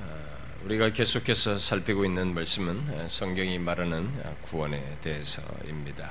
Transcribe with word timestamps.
어, 0.00 0.64
우리가 0.64 0.90
계속해서 0.90 1.58
살피고 1.58 2.04
있는 2.04 2.34
말씀은 2.34 2.84
어, 2.90 3.06
성경이 3.08 3.58
말하는 3.58 4.10
어, 4.24 4.36
구원에 4.42 4.82
대해서입니다. 5.02 6.10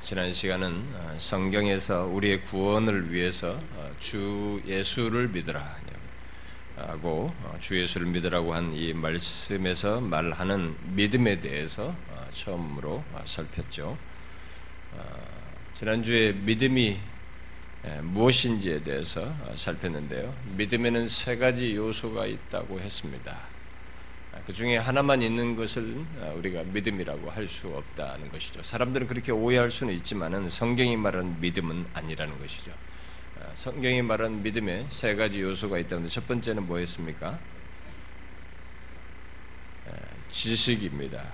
지난 0.00 0.32
시간은 0.32 1.18
성경에서 1.18 2.04
우리의 2.06 2.42
구원을 2.42 3.12
위해서 3.12 3.58
주 3.98 4.60
예수를 4.66 5.28
믿으라 5.28 5.76
하고 6.76 7.32
주 7.58 7.80
예수를 7.80 8.06
믿으라고 8.08 8.54
한 8.54 8.72
이 8.74 8.92
말씀에서 8.92 10.00
말하는 10.02 10.76
믿음에 10.94 11.40
대해서 11.40 11.94
처음으로 12.32 13.02
살폈죠. 13.24 13.96
지난주에 15.72 16.32
믿음이 16.32 16.88
예, 16.88 17.00
무엇인지에 18.02 18.82
대해서 18.82 19.34
살폈는데요. 19.54 20.34
믿음에는 20.56 21.06
세 21.06 21.36
가지 21.36 21.74
요소가 21.76 22.26
있다고 22.26 22.80
했습니다. 22.80 23.38
그 24.46 24.52
중에 24.52 24.76
하나만 24.76 25.22
있는 25.22 25.56
것을 25.56 26.04
우리가 26.36 26.64
믿음이라고 26.64 27.30
할 27.30 27.48
수 27.48 27.68
없다는 27.68 28.30
것이죠. 28.30 28.62
사람들은 28.62 29.06
그렇게 29.06 29.32
오해할 29.32 29.70
수는 29.70 29.94
있지만은 29.94 30.48
성경이 30.48 30.96
말하는 30.96 31.40
믿음은 31.40 31.86
아니라는 31.94 32.38
것이죠. 32.38 32.72
성경이 33.54 34.02
말하는 34.02 34.42
믿음에 34.42 34.86
세 34.88 35.14
가지 35.14 35.40
요소가 35.40 35.78
있다는데 35.78 36.08
첫 36.08 36.26
번째는 36.26 36.66
뭐였습니까? 36.66 37.38
예, 39.88 39.92
지식입니다. 40.30 41.24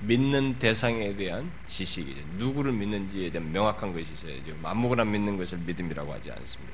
믿는 0.00 0.58
대상에 0.58 1.14
대한 1.16 1.50
지식이죠. 1.66 2.20
누구를 2.38 2.72
믿는지에 2.72 3.30
대한 3.30 3.52
명확한 3.52 3.92
것이 3.92 4.12
있어야죠. 4.12 4.56
아무거나 4.62 5.04
믿는 5.04 5.36
것을 5.36 5.58
믿음이라고 5.58 6.12
하지 6.12 6.30
않습니다. 6.32 6.72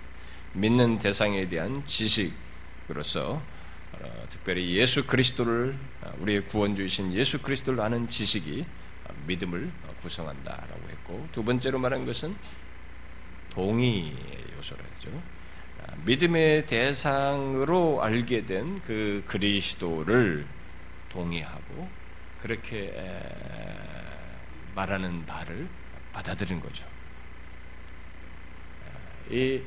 믿는 0.53 0.99
대상에 0.99 1.49
대한 1.49 1.85
지식으로서 1.85 3.43
어, 3.93 4.27
특별히 4.29 4.77
예수 4.77 5.07
그리스도를 5.07 5.77
어, 6.03 6.13
우리의 6.21 6.47
구원주이신 6.47 7.13
예수 7.15 7.41
그리스도를 7.41 7.81
아는 7.81 8.09
지식이 8.09 8.65
어, 9.05 9.15
믿음을 9.27 9.71
구성한다라고 10.03 10.89
했고 10.91 11.29
두 11.33 11.43
번째로 11.43 11.79
말한 11.79 12.07
것은 12.07 12.37
동의의 13.51 14.15
요소라죠. 14.59 15.11
아, 15.83 15.95
믿음의 16.05 16.67
대상으로 16.67 18.03
알게 18.03 18.47
된 18.47 18.81
그 18.85 19.23
그리스도를 19.27 20.47
동의하고 21.09 21.89
그렇게 22.47 22.95
말하는 24.77 25.27
말을 25.27 25.69
받아들인 26.13 26.61
거죠. 26.61 26.87
이그 29.29 29.65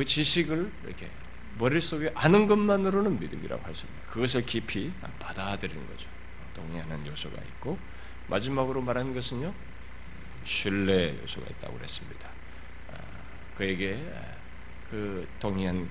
어, 0.00 0.02
지식을 0.02 0.72
이렇게 0.86 1.10
머릿속에 1.58 2.10
아는 2.14 2.46
것만으로는 2.46 3.20
믿음이라고 3.20 3.62
할 3.62 3.74
수 3.74 3.84
있습니다. 3.84 4.06
그것을 4.10 4.46
깊이 4.46 4.90
받아들이는 5.18 5.86
거죠. 5.88 6.08
동의하는 6.54 7.06
요소가 7.06 7.36
있고 7.42 7.78
마지막으로 8.28 8.80
말하는 8.80 9.12
것은요 9.12 9.52
신뢰 10.44 11.20
요소가 11.20 11.48
있다고 11.50 11.76
그랬습니다. 11.76 12.30
아, 12.94 12.96
그에게 13.54 14.02
그 14.88 15.28
동의한 15.38 15.86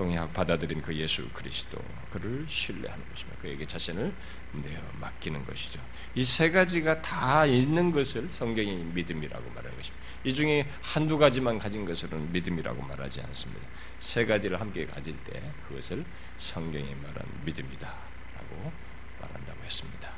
동의하고 0.00 0.32
받아들인 0.32 0.80
그 0.80 0.96
예수 0.96 1.28
그리스도 1.34 1.78
그를 2.10 2.46
신뢰하는 2.48 3.04
것입니다. 3.10 3.38
그에게 3.42 3.66
자신을 3.66 4.10
내어 4.52 4.80
맡기는 4.98 5.44
것이죠. 5.44 5.78
이 6.14 6.24
세 6.24 6.50
가지가 6.50 7.02
다 7.02 7.44
있는 7.44 7.92
것을 7.92 8.28
성경이 8.30 8.76
믿음이라고 8.94 9.50
말하는 9.50 9.76
것입니다. 9.76 10.06
이 10.24 10.32
중에 10.32 10.66
한두 10.80 11.18
가지만 11.18 11.58
가진 11.58 11.84
것은 11.84 12.32
믿음이라고 12.32 12.80
말하지 12.82 13.20
않습니다. 13.20 13.68
세 13.98 14.24
가지를 14.24 14.58
함께 14.58 14.86
가질 14.86 15.14
때 15.24 15.42
그것을 15.68 16.02
성경이 16.38 16.94
말한 16.94 17.16
믿음이다라고 17.44 18.72
말한다고 19.20 19.62
했습니다. 19.64 20.10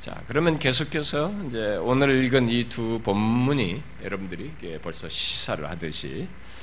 자, 0.00 0.22
그러면 0.26 0.58
계속해서 0.58 1.32
이제 1.48 1.76
오늘 1.76 2.24
읽은 2.24 2.48
이 2.48 2.68
두 2.68 3.00
본문이 3.04 3.80
여러분들이 4.02 4.52
벌써 4.82 5.08
시사를 5.08 5.70
하듯이 5.70 6.26
아, 6.28 6.53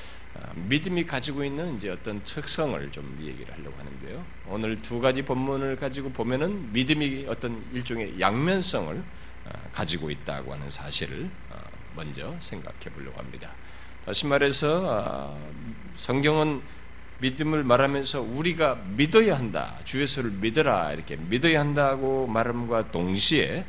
믿음이 0.56 1.06
가지고 1.06 1.44
있는 1.44 1.75
이제 1.75 1.90
어떤 1.90 2.24
특성을 2.24 2.92
좀 2.92 3.18
얘기를 3.22 3.53
하려고 3.53 3.78
하는데요. 3.78 4.25
오늘 4.47 4.81
두 4.81 5.00
가지 5.00 5.22
본문을 5.22 5.75
가지고 5.75 6.12
보면은 6.12 6.72
믿음이 6.72 7.25
어떤 7.28 7.64
일종의 7.74 8.19
양면성을 8.19 9.03
아, 9.50 9.53
가지고 9.72 10.12
있다고 10.12 10.53
하는 10.53 10.70
사실을 10.70 11.30
아, 11.50 11.58
먼저 11.96 12.36
생각해 12.40 12.80
보려고 12.94 13.20
합니다. 13.20 13.53
다시 14.06 14.25
말해서 14.25 15.38
성경은 15.96 16.62
믿음을 17.20 17.64
말하면서 17.64 18.22
우리가 18.22 18.75
믿어야 18.96 19.38
한다. 19.38 19.78
주 19.84 20.02
예수를 20.02 20.31
믿어라. 20.31 20.94
이렇게 20.94 21.18
믿어야 21.18 21.59
한다고 21.59 22.25
말함과 22.25 22.91
동시에 22.91 23.64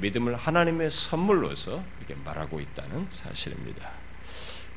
믿음을 0.00 0.34
하나님의 0.34 0.90
선물로서 0.90 1.84
이렇게 1.98 2.16
말하고 2.24 2.60
있다는 2.60 3.06
사실입니다. 3.10 4.01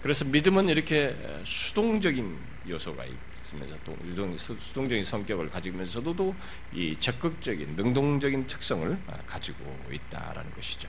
그래서 0.06 0.24
믿음은 0.24 0.70
이렇게 0.70 1.16
수동적인 1.44 2.38
요소가 2.70 3.06
있으면서 3.40 3.76
또 3.84 3.98
수동적인 4.38 5.02
성격을 5.02 5.50
가지면서도 5.50 6.36
이 6.76 6.96
적극적인 7.00 7.76
능동적인 7.76 8.46
특성을 8.46 9.00
가지고 9.26 9.66
있다라는 9.92 10.54
것이죠. 10.54 10.88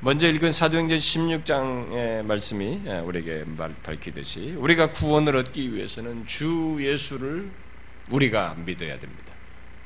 먼저 0.00 0.30
읽은 0.30 0.52
사도행전 0.52 0.98
16장의 0.98 2.26
말씀이 2.26 2.82
우리에게 3.04 3.46
밝히듯이 3.82 4.50
우리가 4.58 4.90
구원을 4.90 5.34
얻기 5.36 5.74
위해서는 5.74 6.26
주 6.26 6.76
예수를 6.78 7.50
우리가 8.10 8.54
믿어야 8.66 8.98
됩니다. 8.98 9.32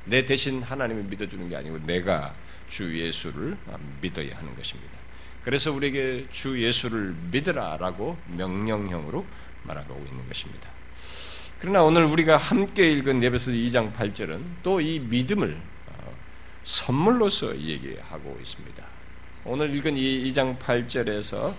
내 0.06 0.26
대신 0.26 0.60
하나님이 0.60 1.04
믿어주는 1.04 1.48
게 1.48 1.54
아니고 1.54 1.86
내가 1.86 2.34
주 2.66 2.98
예수를 2.98 3.56
믿어야 4.00 4.36
하는 4.38 4.56
것입니다. 4.56 4.99
그래서 5.44 5.72
우리에게 5.72 6.26
주 6.30 6.62
예수를 6.62 7.14
믿으라라고 7.30 8.16
명령형으로 8.36 9.24
말하고 9.62 10.04
있는 10.08 10.26
것입니다. 10.28 10.68
그러나 11.58 11.82
오늘 11.82 12.04
우리가 12.04 12.36
함께 12.36 12.90
읽은 12.90 13.22
예배서 13.22 13.50
2장 13.50 13.92
8절은 13.94 14.40
또 14.62 14.80
이 14.80 14.98
믿음을 14.98 15.60
어, 15.88 16.14
선물로서 16.62 17.58
얘기하고 17.58 18.38
있습니다. 18.40 18.84
오늘 19.44 19.74
읽은 19.74 19.96
이 19.96 20.26
2장 20.28 20.58
8절에서 20.58 21.54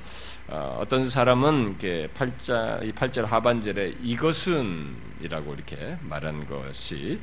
어, 0.47 0.77
어떤 0.79 1.07
사람은 1.09 1.77
8절, 1.77 2.93
8절 2.93 3.25
하반절에 3.25 3.95
이것은 4.03 4.95
이라고 5.21 5.53
이렇게 5.53 5.97
말한 6.01 6.45
것이 6.47 7.19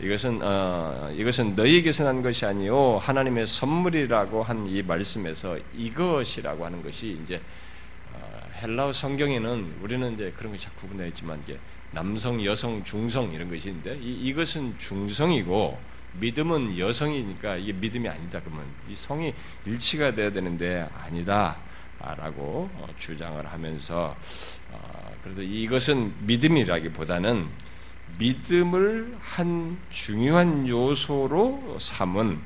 이것은 0.00 0.40
어, 0.42 1.10
이것은 1.16 1.56
너희에게서 1.56 2.04
난 2.04 2.22
것이 2.22 2.44
아니요 2.44 2.98
하나님의 2.98 3.46
선물이라고 3.46 4.42
한 4.42 4.66
이 4.66 4.82
말씀에서 4.82 5.58
이것이라고 5.74 6.66
하는 6.66 6.82
것이 6.82 7.18
이제 7.22 7.40
어, 8.12 8.40
헬라어 8.60 8.92
성경에는 8.92 9.76
우리는 9.80 10.12
이제 10.14 10.32
그런 10.36 10.52
것이 10.52 10.68
구분되어 10.74 11.06
있지만 11.08 11.40
이제 11.44 11.58
남성, 11.92 12.44
여성, 12.44 12.84
중성 12.84 13.32
이런 13.32 13.48
있는데 13.70 13.98
이, 14.02 14.12
이것은 14.28 14.76
중성이고 14.78 15.78
믿음은 16.20 16.78
여성이니까 16.78 17.56
이게 17.56 17.72
믿음이 17.72 18.08
아니다 18.08 18.40
그러면 18.40 18.66
이 18.90 18.94
성이 18.94 19.32
일치가 19.64 20.14
돼야 20.14 20.30
되는데 20.30 20.86
아니다 20.94 21.56
라고 21.98 22.68
어, 22.74 22.86
주장을 22.98 23.44
하면서 23.46 24.14
어, 24.70 25.12
그래서 25.22 25.40
이것은 25.40 26.12
믿음이라기보다는 26.26 27.48
믿음을 28.18 29.16
한 29.20 29.78
중요한 29.90 30.66
요소로 30.66 31.78
삼은 31.78 32.40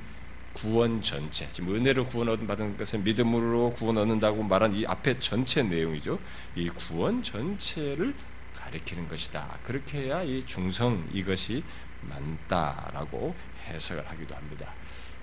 구원 0.53 1.01
전체, 1.01 1.49
지금 1.49 1.75
은혜로 1.75 2.07
구원 2.07 2.29
얻은 2.29 2.77
것은 2.77 3.05
믿음으로 3.05 3.71
구원 3.71 3.99
얻는다고 3.99 4.43
말한 4.43 4.75
이 4.75 4.85
앞에 4.85 5.19
전체 5.21 5.63
내용이죠. 5.63 6.19
이 6.57 6.69
구원 6.69 7.23
전체를 7.23 8.15
가리키는 8.55 9.09
것이다. 9.09 9.59
그렇게 9.63 10.03
해야 10.03 10.23
이 10.23 10.45
중성 10.45 11.09
이것이 11.13 11.63
맞다라고 12.03 13.35
해석을 13.69 14.09
하기도 14.09 14.35
합니다. 14.35 14.75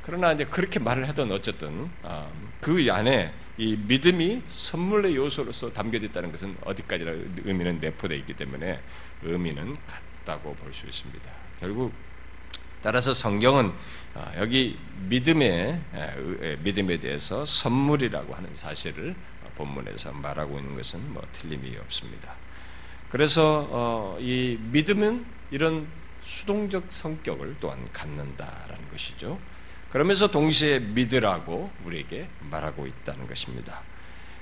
그러나 0.01 0.31
이제 0.31 0.45
그렇게 0.45 0.79
말을 0.79 1.07
하던 1.09 1.31
어쨌든 1.33 1.89
아, 2.01 2.29
그 2.61 2.87
안에 2.89 3.33
이 3.57 3.75
믿음이 3.75 4.43
선물의 4.47 5.15
요소로서 5.17 5.73
담겨져 5.73 6.05
있다는 6.05 6.31
것은 6.31 6.55
어디까지나 6.63 7.11
의미는 7.43 7.79
내포되어 7.81 8.17
있기 8.19 8.33
때문에 8.33 8.79
의미는 9.23 9.75
없다고 10.27 10.53
볼 10.55 10.73
수 10.73 10.85
있습니다. 10.85 11.31
결국 11.59 11.93
따라서 12.83 13.13
성경은 13.13 13.71
어, 14.13 14.31
여기 14.37 14.77
믿음의 15.07 15.81
믿음에 16.59 16.99
대해서 16.99 17.45
선물이라고 17.45 18.35
하는 18.35 18.53
사실을 18.53 19.15
본문에서 19.55 20.11
말하고 20.11 20.59
있는 20.59 20.75
것은 20.75 21.13
뭐 21.13 21.23
틀림이 21.31 21.75
없습니다. 21.77 22.35
그래서 23.09 23.67
어, 23.71 24.17
이 24.19 24.57
믿음은 24.61 25.25
이런 25.51 25.87
수동적 26.21 26.85
성격을 26.89 27.55
또한 27.59 27.87
갖는다라는 27.91 28.89
것이죠. 28.91 29.39
그러면서 29.89 30.29
동시에 30.29 30.79
믿으라고 30.79 31.71
우리에게 31.85 32.27
말하고 32.51 32.85
있다는 32.85 33.25
것입니다. 33.25 33.81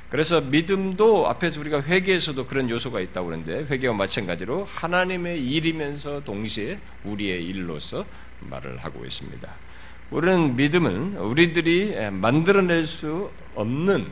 그래서 0.10 0.40
믿음도 0.40 1.28
앞에서 1.28 1.60
우리가 1.62 1.82
회개에서도 1.82 2.46
그런 2.46 2.70
요소가 2.70 3.00
있다고 3.02 3.28
그러는데 3.28 3.66
회개와 3.66 3.94
마찬가지로 3.96 4.66
하나님의 4.66 5.44
일이면서 5.46 6.24
동시에 6.24 6.80
우리의 7.04 7.44
일로서 7.44 8.06
말을 8.42 8.78
하고 8.78 9.04
있습니다. 9.06 9.56
우리는 10.12 10.56
믿음은 10.56 11.18
우리들이 11.18 12.12
만들어낼 12.12 12.86
수 12.86 13.32
없는 13.56 14.08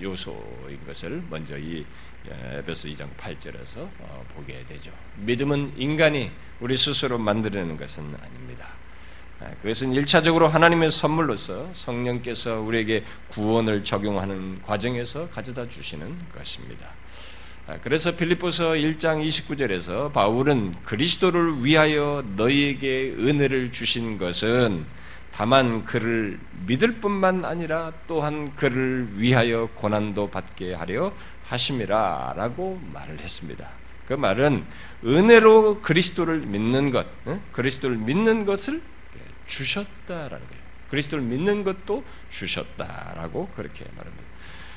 요소인 0.00 0.78
것을 0.86 1.22
먼저 1.28 1.58
이 1.58 1.84
에베소 2.26 2.88
2장 2.88 3.14
8절에서 3.16 3.80
어, 3.98 4.24
보게 4.34 4.64
되죠. 4.64 4.90
믿음은 5.16 5.74
인간이 5.76 6.30
우리 6.60 6.76
스스로 6.76 7.18
만들어내는 7.18 7.76
것은 7.76 8.02
아닙니다. 8.22 8.72
아, 9.40 9.50
그것은 9.62 9.92
일차적으로 9.92 10.46
하나님의 10.46 10.90
선물로서 10.90 11.70
성령께서 11.72 12.60
우리에게 12.60 13.04
구원을 13.28 13.82
적용하는 13.82 14.62
과정에서 14.62 15.28
가져다 15.28 15.68
주시는 15.68 16.16
것입니다. 16.32 16.88
아, 17.66 17.78
그래서 17.82 18.14
필리포서 18.14 18.72
1장 18.72 19.26
29절에서 19.26 20.12
바울은 20.12 20.74
그리스도를 20.84 21.64
위하여 21.64 22.22
너희에게 22.36 23.16
은혜를 23.18 23.72
주신 23.72 24.18
것은 24.18 24.86
다만 25.32 25.84
그를 25.84 26.38
믿을 26.66 27.00
뿐만 27.00 27.44
아니라 27.44 27.92
또한 28.06 28.54
그를 28.54 29.08
위하여 29.16 29.68
고난도 29.74 30.30
받게 30.30 30.74
하려 30.74 31.12
하심이라 31.42 32.34
라고 32.36 32.80
말을 32.92 33.18
했습니다. 33.18 33.68
그 34.06 34.12
말은 34.12 34.64
은혜로 35.04 35.80
그리스도를 35.80 36.40
믿는 36.40 36.92
것, 36.92 37.06
그리스도를 37.50 37.96
믿는 37.96 38.44
것을 38.44 38.80
주셨다라는 39.46 40.46
거예요. 40.46 40.64
그리스도를 40.88 41.24
믿는 41.24 41.64
것도 41.64 42.04
주셨다라고 42.30 43.48
그렇게 43.48 43.84
말합니다. 43.96 44.24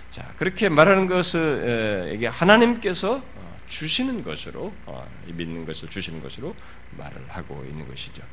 자, 0.09 0.33
그렇게 0.37 0.69
말하는 0.69 1.07
것을 1.07 2.13
이게 2.15 2.27
하나님께서 2.27 3.17
어, 3.17 3.59
주시는 3.67 4.23
것으로 4.23 4.73
어, 4.85 5.07
믿는 5.27 5.65
것을 5.65 5.89
주시는 5.89 6.21
것으로 6.21 6.55
말을 6.97 7.23
하고 7.27 7.63
있는 7.69 7.87
것이죠. 7.87 8.23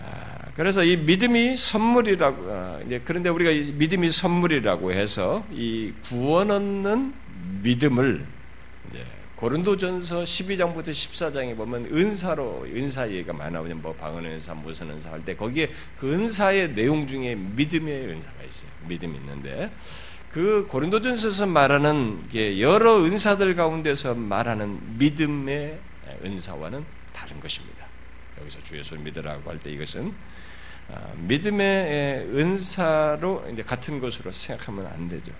아, 0.00 0.50
그래서 0.54 0.84
이 0.84 0.96
믿음이 0.96 1.56
선물이라고 1.56 2.52
아, 2.52 2.80
그런데 3.04 3.30
우리가 3.30 3.72
믿음이 3.74 4.10
선물이라고 4.10 4.92
해서 4.92 5.46
이 5.50 5.94
구원 6.02 6.50
얻는 6.50 7.14
믿음을 7.62 8.26
고린도전서 9.36 10.22
12장부터 10.22 10.88
14장에 10.88 11.56
보면 11.56 11.86
은사로 11.92 12.66
은사 12.74 13.08
얘기가 13.10 13.32
많아 13.34 13.60
뭐 13.60 13.94
방언 13.94 14.24
은사 14.24 14.54
무슨 14.54 14.90
은사 14.90 15.12
할 15.12 15.20
때 15.24 15.36
거기에 15.36 15.70
그 15.98 16.12
은사의 16.12 16.74
내용 16.74 17.06
중에 17.06 17.34
믿음의 17.34 18.06
은사가 18.08 18.42
있어요. 18.44 18.70
믿음이 18.88 19.14
있는데 19.18 19.70
그 20.30 20.66
고린도전서에서 20.68 21.46
말하는 21.46 22.28
여러 22.60 23.02
은사들 23.04 23.54
가운데서 23.54 24.14
말하는 24.14 24.98
믿음의 24.98 25.78
은사와는 26.24 26.84
다른 27.12 27.40
것입니다. 27.40 27.86
여기서 28.40 28.62
주 28.62 28.76
예수를 28.78 29.02
믿으라고 29.02 29.50
할 29.50 29.58
때 29.58 29.70
이것은 29.70 30.08
아, 30.08 30.14
믿음의 31.16 32.28
은사로 32.32 33.44
같은 33.66 33.98
것으로 34.00 34.30
생각하면 34.30 34.86
안 34.86 35.08
되죠. 35.08 35.32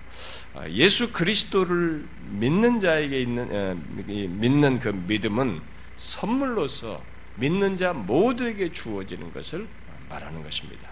아, 0.53 0.67
예수 0.69 1.13
그리스도를 1.13 2.05
믿는 2.31 2.79
자에게 2.79 3.21
있는 3.21 4.39
믿는 4.39 4.79
그 4.79 4.89
믿음은 4.89 5.61
선물로서 5.95 7.01
믿는 7.35 7.77
자 7.77 7.93
모두에게 7.93 8.71
주어지는 8.71 9.31
것을 9.31 9.67
말하는 10.09 10.43
것입니다. 10.43 10.89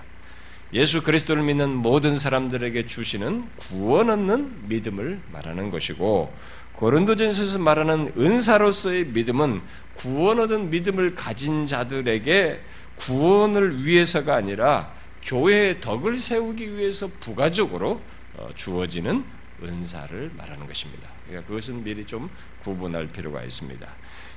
예수 0.74 1.04
그리스도를 1.04 1.44
믿는 1.44 1.70
모든 1.76 2.18
사람들에게 2.18 2.86
주시는 2.86 3.50
구원 3.58 4.10
얻는 4.10 4.68
믿음을 4.68 5.22
말하는 5.32 5.70
것이고 5.72 6.34
고린도전서에서 6.74 7.60
말하는 7.60 8.12
은사로서의 8.18 9.06
믿음은 9.06 9.62
구원 9.96 10.40
얻은 10.40 10.70
믿음을 10.72 11.16
가진 11.16 11.66
자들에게 11.66 12.62
구원을 12.98 13.86
위해서가 13.86 14.36
아니라 14.36 14.94
교회의 15.22 15.82
덕을 15.82 16.18
세우기 16.18 16.78
위해서 16.78 17.10
부가적으로 17.20 18.02
어, 18.38 18.50
주어지는 18.56 19.26
은사를 19.64 20.32
말하는 20.36 20.68
것입니다. 20.68 21.10
그러니까 21.26 21.48
그것은 21.48 21.84
미리 21.84 22.06
좀 22.06 22.30
구분할 22.62 23.08
필요가 23.08 23.44
있습니다. 23.44 23.88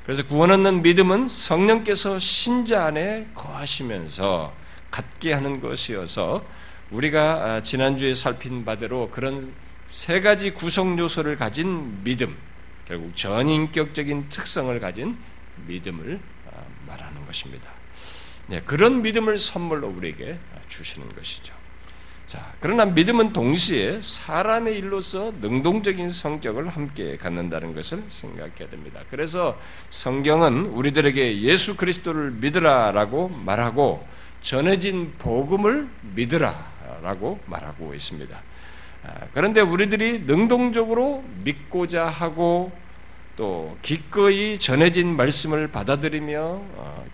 그래서 0.04 0.26
구원 0.26 0.50
얻는 0.50 0.82
믿음은 0.82 1.28
성령께서 1.28 2.18
신자 2.18 2.86
안에 2.86 3.28
거하시면서 3.34 4.54
갖게 4.90 5.34
하는 5.34 5.60
것이어서 5.60 6.44
우리가 6.90 7.20
아, 7.44 7.62
지난주에 7.62 8.14
살핀 8.14 8.64
바대로 8.64 9.10
그런 9.10 9.52
세 9.90 10.20
가지 10.20 10.52
구성 10.52 10.98
요소를 10.98 11.36
가진 11.36 12.02
믿음, 12.04 12.36
결국 12.86 13.14
전인격적인 13.14 14.30
특성을 14.30 14.80
가진 14.80 15.18
믿음을 15.66 16.18
아, 16.50 16.62
말하는 16.86 17.26
것입니다. 17.26 17.77
네, 18.48 18.62
그런 18.64 19.02
믿음을 19.02 19.36
선물로 19.36 19.88
우리에게 19.88 20.38
주시는 20.68 21.14
것이죠. 21.14 21.54
자, 22.26 22.52
그러나 22.60 22.84
믿음은 22.84 23.32
동시에 23.32 24.00
사람의 24.02 24.76
일로서 24.78 25.32
능동적인 25.40 26.10
성격을 26.10 26.68
함께 26.68 27.16
갖는다는 27.16 27.74
것을 27.74 28.02
생각해야 28.08 28.68
됩니다. 28.70 29.00
그래서 29.10 29.58
성경은 29.90 30.66
우리들에게 30.66 31.40
예수 31.42 31.76
그리스도를 31.76 32.32
믿으라라고 32.32 33.28
말하고 33.28 34.06
전해진 34.40 35.14
복음을 35.18 35.88
믿으라라고 36.14 37.40
말하고 37.46 37.94
있습니다. 37.94 38.42
아, 39.04 39.14
그런데 39.32 39.60
우리들이 39.60 40.20
능동적으로 40.20 41.24
믿고자 41.44 42.06
하고 42.06 42.72
또 43.38 43.78
기꺼이 43.82 44.58
전해진 44.58 45.14
말씀을 45.16 45.68
받아들이며 45.68 46.40
어, 46.40 47.06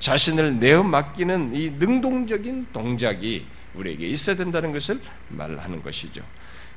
자신을 0.00 0.58
내어 0.58 0.82
맡기는 0.82 1.54
이 1.54 1.70
능동적인 1.70 2.66
동작이 2.72 3.46
우리에게 3.74 4.08
있어야 4.08 4.34
된다는 4.34 4.72
것을 4.72 5.00
말하는 5.28 5.80
것이죠. 5.80 6.24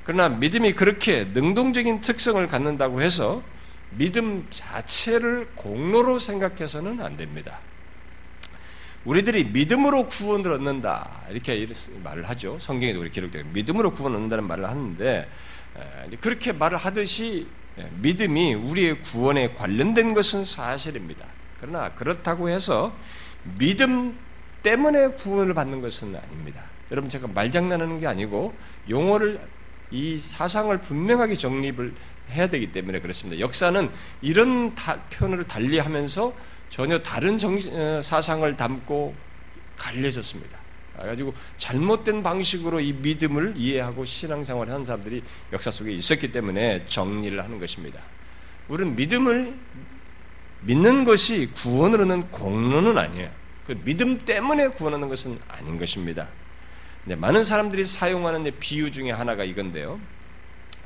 그러나 0.03 0.29
믿음이 0.29 0.73
그렇게 0.73 1.23
능동적인 1.33 2.01
특성을 2.01 2.45
갖는다고 2.45 3.01
해서 3.01 3.41
믿음 3.89 4.45
자체를 4.51 5.47
공로로 5.55 6.19
생각해서는 6.19 7.01
안 7.01 7.17
됩니다. 7.17 7.59
우리들이 9.03 9.45
믿음으로 9.45 10.05
구원을 10.05 10.51
얻는다 10.51 11.23
이렇게 11.31 11.67
말을 12.03 12.29
하죠. 12.29 12.59
성경에도 12.59 12.99
우리 12.99 13.09
기록되어 13.09 13.45
믿음으로 13.51 13.93
구원 13.93 14.13
얻는다는 14.13 14.43
말을 14.43 14.69
하는데 14.69 15.27
그렇게 16.19 16.51
말을 16.51 16.77
하듯이 16.77 17.47
믿음이 17.99 18.53
우리의 18.53 19.01
구원에 19.01 19.53
관련된 19.53 20.13
것은 20.13 20.43
사실입니다. 20.43 21.27
그러나 21.59 21.89
그렇다고 21.89 22.49
해서 22.49 22.93
믿음 23.57 24.17
때문에 24.63 25.09
구원을 25.09 25.53
받는 25.53 25.81
것은 25.81 26.15
아닙니다. 26.15 26.63
여러분 26.91 27.09
제가 27.09 27.27
말장난하는 27.27 27.99
게 27.99 28.07
아니고 28.07 28.53
용어를 28.89 29.39
이 29.91 30.19
사상을 30.21 30.75
분명하게 30.79 31.35
정립을 31.35 31.93
해야 32.31 32.47
되기 32.47 32.71
때문에 32.71 32.99
그렇습니다. 33.01 33.39
역사는 33.39 33.89
이런 34.21 34.73
표현을 35.11 35.45
달리하면서 35.45 36.33
전혀 36.69 36.99
다른 36.99 37.37
정신, 37.37 37.77
어, 37.77 38.01
사상을 38.01 38.55
담고 38.55 39.13
갈려졌습니다. 39.77 40.60
가지고 40.97 41.33
잘못된 41.57 42.23
방식으로 42.23 42.79
이 42.79 42.93
믿음을 42.93 43.53
이해하고 43.55 44.05
신앙생활을 44.05 44.71
하는 44.71 44.85
사람들이 44.85 45.23
역사 45.51 45.71
속에 45.71 45.91
있었기 45.91 46.31
때문에 46.31 46.85
정리를 46.85 47.41
하는 47.43 47.59
것입니다. 47.59 47.99
우리는 48.67 48.95
믿음을 48.95 49.53
믿는 50.61 51.03
것이 51.03 51.49
구원을 51.55 52.01
얻는 52.01 52.29
공로는 52.29 52.97
아니에요. 52.97 53.31
그 53.65 53.77
믿음 53.83 54.19
때문에 54.25 54.69
구원하는 54.69 55.09
것은 55.09 55.39
아닌 55.47 55.79
것입니다. 55.79 56.27
많은 57.05 57.43
사람들이 57.43 57.83
사용하는 57.83 58.51
비유 58.59 58.91
중에 58.91 59.11
하나가 59.11 59.43
이건데요. 59.43 59.99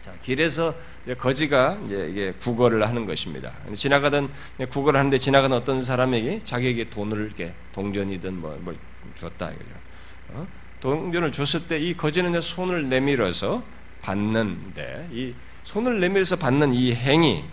자, 0.02 0.14
길에서 0.24 0.76
거지가 1.18 1.80
이제 1.86 2.34
국어를 2.40 2.88
하는 2.88 3.06
것입니다. 3.06 3.54
지나가던 3.74 4.32
국어를 4.70 5.00
하는데 5.00 5.18
지나가는 5.18 5.58
어떤 5.58 5.84
사람에게 5.84 6.42
자기에게 6.44 6.90
돈을 6.90 7.26
이렇게 7.26 7.54
동전이든 7.74 8.40
뭐, 8.40 8.56
뭘 8.62 8.78
줬다 9.16 9.50
이거죠. 9.50 9.85
어? 10.30 10.48
동전을 10.82 11.32
줬을 11.32 11.68
때 11.68 11.80
이 11.80 11.94
거지는 11.96 12.40
손을 12.42 12.90
내밀어서 12.90 13.64
받는데 14.02 15.10
이 15.12 15.34
손을 15.64 16.00
내밀어서 16.00 16.36
받는 16.36 16.74
이 16.74 16.94
행위, 16.94 17.44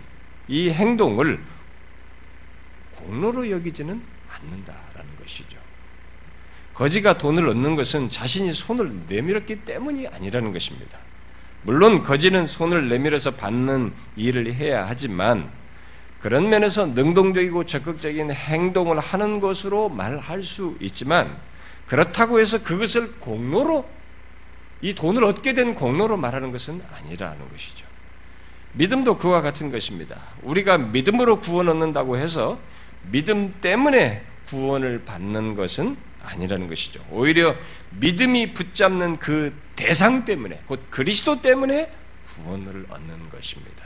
이 0.47 0.69
행동을 0.69 1.39
공로로 2.95 3.49
여기지는 3.49 4.01
않는다라는 4.29 5.15
것이죠. 5.19 5.57
거지가 6.73 7.17
돈을 7.17 7.47
얻는 7.49 7.75
것은 7.75 8.09
자신이 8.09 8.51
손을 8.51 8.91
내밀었기 9.07 9.57
때문이 9.65 10.07
아니라는 10.07 10.51
것입니다. 10.51 10.97
물론 11.63 12.03
거지는 12.03 12.45
손을 12.45 12.89
내밀어서 12.89 13.31
받는 13.31 13.93
일을 14.15 14.53
해야 14.53 14.85
하지만 14.87 15.49
그런 16.19 16.49
면에서 16.49 16.85
능동적이고 16.87 17.65
적극적인 17.65 18.31
행동을 18.31 18.99
하는 18.99 19.39
것으로 19.39 19.89
말할 19.89 20.41
수 20.43 20.75
있지만 20.79 21.37
그렇다고 21.87 22.39
해서 22.39 22.63
그것을 22.63 23.13
공로로 23.19 23.87
이 24.81 24.93
돈을 24.93 25.23
얻게 25.23 25.53
된 25.53 25.75
공로로 25.75 26.17
말하는 26.17 26.51
것은 26.51 26.81
아니라는 26.93 27.49
것이죠. 27.49 27.85
믿음도 28.73 29.17
그와 29.17 29.41
같은 29.41 29.71
것입니다. 29.71 30.19
우리가 30.41 30.77
믿음으로 30.77 31.39
구원 31.39 31.69
얻는다고 31.69 32.17
해서 32.17 32.59
믿음 33.11 33.51
때문에 33.61 34.23
구원을 34.47 35.03
받는 35.05 35.55
것은 35.55 35.95
아니라는 36.23 36.67
것이죠. 36.67 37.03
오히려 37.11 37.55
믿음이 37.91 38.53
붙잡는 38.53 39.17
그 39.17 39.53
대상 39.75 40.25
때문에, 40.25 40.61
곧 40.65 40.81
그리스도 40.89 41.41
때문에 41.41 41.91
구원을 42.35 42.85
얻는 42.89 43.29
것입니다. 43.29 43.83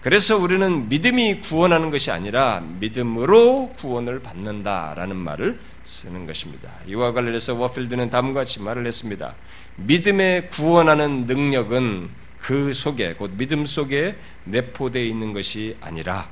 그래서 0.00 0.36
우리는 0.36 0.88
믿음이 0.88 1.40
구원하는 1.40 1.90
것이 1.90 2.10
아니라 2.10 2.60
믿음으로 2.60 3.74
구원을 3.78 4.20
받는다라는 4.20 5.16
말을 5.16 5.60
쓰는 5.84 6.26
것입니다. 6.26 6.70
이와 6.86 7.12
관련해서 7.12 7.54
워필드는 7.54 8.10
다음과 8.10 8.40
같이 8.40 8.60
말을 8.60 8.86
했습니다. 8.86 9.34
믿음에 9.76 10.48
구원하는 10.50 11.26
능력은 11.26 12.10
그 12.38 12.72
속에 12.74 13.14
곧 13.14 13.32
믿음 13.36 13.64
속에 13.64 14.16
내포되어 14.44 15.02
있는 15.02 15.32
것이 15.32 15.76
아니라 15.80 16.28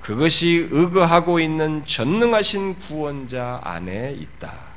그것이 0.00 0.68
의거하고 0.70 1.40
있는 1.40 1.84
전능하신 1.84 2.78
구원자 2.78 3.60
안에 3.62 4.16
있다. 4.18 4.70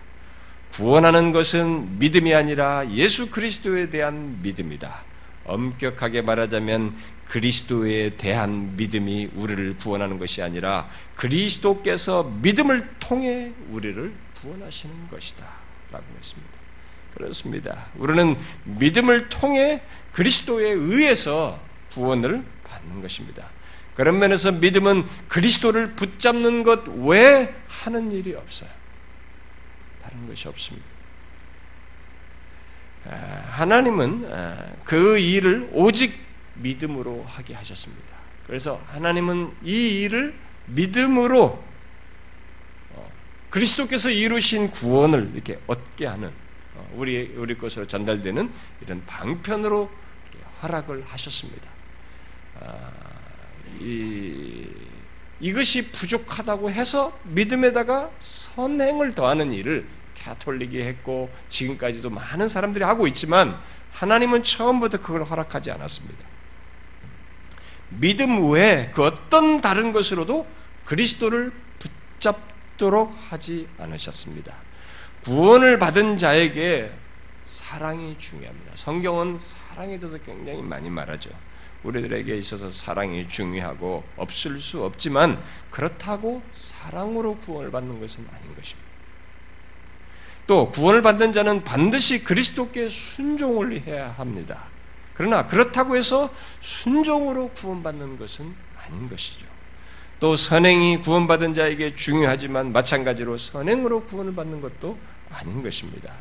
구원하는 0.73 1.31
것은 1.31 1.99
믿음이 1.99 2.33
아니라 2.33 2.89
예수 2.91 3.29
그리스도에 3.29 3.89
대한 3.89 4.39
믿음이다. 4.41 5.03
엄격하게 5.45 6.21
말하자면 6.21 6.95
그리스도에 7.27 8.17
대한 8.17 8.75
믿음이 8.75 9.31
우리를 9.35 9.77
구원하는 9.77 10.19
것이 10.19 10.41
아니라 10.41 10.89
그리스도께서 11.15 12.23
믿음을 12.41 12.89
통해 12.99 13.51
우리를 13.69 14.13
구원하시는 14.39 15.09
것이다. 15.09 15.47
라고 15.91 16.05
했습니다. 16.17 16.51
그렇습니다. 17.13 17.85
우리는 17.95 18.35
믿음을 18.63 19.29
통해 19.29 19.81
그리스도에 20.11 20.69
의해서 20.69 21.59
구원을 21.91 22.43
받는 22.63 23.01
것입니다. 23.01 23.47
그런 23.93 24.17
면에서 24.17 24.51
믿음은 24.51 25.05
그리스도를 25.27 25.93
붙잡는 25.93 26.63
것 26.63 26.87
외에 26.87 27.53
하는 27.67 28.11
일이 28.11 28.33
없어요. 28.33 28.69
다른 30.01 30.27
것이 30.27 30.47
없습니다. 30.47 30.87
하나님은 33.51 34.81
그 34.83 35.19
일을 35.19 35.69
오직 35.73 36.17
믿음으로 36.63 37.23
하게 37.27 37.53
하셨습니다. 37.53 38.15
그래서 38.47 38.81
하나님은 38.87 39.51
이 39.63 40.01
일을 40.01 40.33
믿음으로 40.65 41.63
어, 42.93 43.11
그리스도께서 43.49 44.09
이루신 44.09 44.71
구원을 44.71 45.31
이렇게 45.33 45.59
얻게 45.67 46.07
하는 46.07 46.31
어, 46.75 46.89
우리 46.95 47.33
우리 47.35 47.57
것으로 47.57 47.85
전달되는 47.85 48.51
이런 48.81 49.05
방편으로 49.05 49.91
허락을 50.61 51.03
하셨습니다. 51.05 51.69
아, 52.61 52.91
이, 53.79 54.65
이것이 55.39 55.91
부족하다고 55.91 56.71
해서 56.71 57.17
믿음에다가 57.23 58.09
선행을 58.21 59.13
더하는 59.13 59.51
일을 59.51 59.85
가톨릭이 60.23 60.81
했고 60.81 61.29
지금까지도 61.49 62.09
많은 62.09 62.47
사람들이 62.47 62.85
하고 62.85 63.07
있지만 63.07 63.59
하나님은 63.91 64.43
처음부터 64.43 64.99
그걸 64.99 65.23
허락하지 65.23 65.71
않았습니다. 65.71 66.32
믿음 67.99 68.51
외에 68.51 68.91
그 68.93 69.03
어떤 69.03 69.61
다른 69.61 69.93
것으로도 69.93 70.45
그리스도를 70.85 71.51
붙잡도록 71.79 73.15
하지 73.29 73.67
않으셨습니다. 73.77 74.53
구원을 75.23 75.79
받은 75.79 76.17
자에게 76.17 76.91
사랑이 77.43 78.17
중요합니다. 78.17 78.71
성경은 78.75 79.37
사랑에 79.39 79.99
대해서 79.99 80.17
굉장히 80.17 80.61
많이 80.61 80.89
말하죠. 80.89 81.29
우리들에게 81.83 82.37
있어서 82.37 82.69
사랑이 82.69 83.27
중요하고 83.27 84.03
없을 84.15 84.59
수 84.59 84.83
없지만 84.83 85.41
그렇다고 85.69 86.41
사랑으로 86.51 87.37
구원을 87.39 87.71
받는 87.71 87.99
것은 87.99 88.25
아닌 88.33 88.55
것입니다. 88.55 88.93
또 90.47 90.69
구원을 90.71 91.01
받는 91.01 91.31
자는 91.31 91.63
반드시 91.63 92.23
그리스도께 92.23 92.89
순종을 92.89 93.81
해야 93.85 94.11
합니다. 94.11 94.72
그러나 95.13 95.45
그렇다고 95.45 95.95
해서 95.95 96.33
순종으로 96.59 97.49
구원받는 97.49 98.17
것은 98.17 98.53
아닌 98.77 99.09
것이죠. 99.09 99.45
또 100.19 100.35
선행이 100.35 101.01
구원받은 101.01 101.53
자에게 101.53 101.93
중요하지만 101.95 102.71
마찬가지로 102.71 103.37
선행으로 103.37 104.05
구원을 104.05 104.33
받는 104.35 104.61
것도 104.61 104.97
아닌 105.29 105.61
것입니다. 105.61 106.13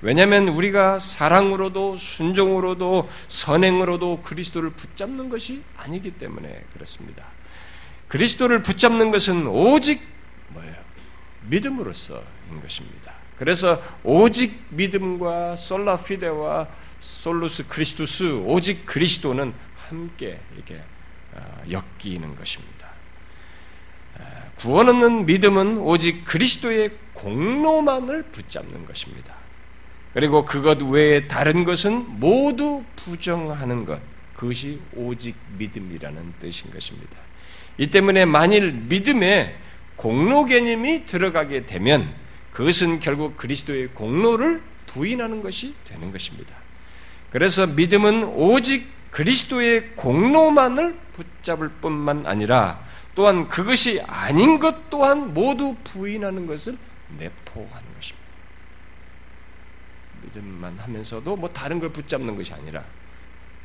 왜냐하면 0.00 0.48
우리가 0.48 0.98
사랑으로도 0.98 1.96
순종으로도 1.96 3.08
선행으로도 3.28 4.22
그리스도를 4.22 4.70
붙잡는 4.70 5.28
것이 5.28 5.62
아니기 5.76 6.12
때문에 6.12 6.64
그렇습니다. 6.72 7.24
그리스도를 8.08 8.62
붙잡는 8.62 9.10
것은 9.10 9.46
오직 9.46 10.02
뭐예요? 10.48 10.74
믿음으로서인 11.48 12.60
것입니다. 12.60 13.12
그래서 13.36 13.82
오직 14.02 14.64
믿음과 14.70 15.56
솔라피데와 15.56 16.68
솔루스 17.02 17.66
크리스투스 17.66 18.44
오직 18.46 18.86
그리스도는 18.86 19.52
함께 19.76 20.40
이렇게 20.54 20.82
어, 21.34 21.62
엮이는 21.70 22.34
것입니다. 22.34 22.82
구원 24.62 24.88
얻는 24.88 25.26
믿음은 25.26 25.78
오직 25.78 26.24
그리스도의 26.24 26.92
공로만을 27.14 28.22
붙잡는 28.30 28.84
것입니다. 28.86 29.34
그리고 30.14 30.44
그것 30.44 30.80
외에 30.82 31.26
다른 31.26 31.64
것은 31.64 32.20
모두 32.20 32.84
부정하는 32.94 33.84
것. 33.84 34.00
그것이 34.34 34.80
오직 34.94 35.34
믿음이라는 35.58 36.34
뜻인 36.38 36.70
것입니다. 36.70 37.16
이 37.78 37.88
때문에 37.88 38.24
만일 38.24 38.72
믿음에 38.72 39.58
공로 39.96 40.44
개념이 40.44 41.06
들어가게 41.06 41.66
되면 41.66 42.14
그것은 42.52 43.00
결국 43.00 43.36
그리스도의 43.36 43.88
공로를 43.88 44.62
부인하는 44.86 45.40
것이 45.40 45.74
되는 45.84 46.12
것입니다. 46.12 46.61
그래서 47.32 47.66
믿음은 47.66 48.24
오직 48.24 48.86
그리스도의 49.10 49.96
공로만을 49.96 50.98
붙잡을 51.14 51.70
뿐만 51.80 52.26
아니라 52.26 52.84
또한 53.14 53.48
그것이 53.48 54.00
아닌 54.06 54.58
것 54.58 54.90
또한 54.90 55.32
모두 55.32 55.74
부인하는 55.82 56.46
것을 56.46 56.76
내포하는 57.18 57.94
것입니다. 57.94 58.22
믿음만 60.22 60.78
하면서도 60.78 61.36
뭐 61.36 61.48
다른 61.50 61.80
걸 61.80 61.90
붙잡는 61.90 62.36
것이 62.36 62.52
아니라 62.52 62.84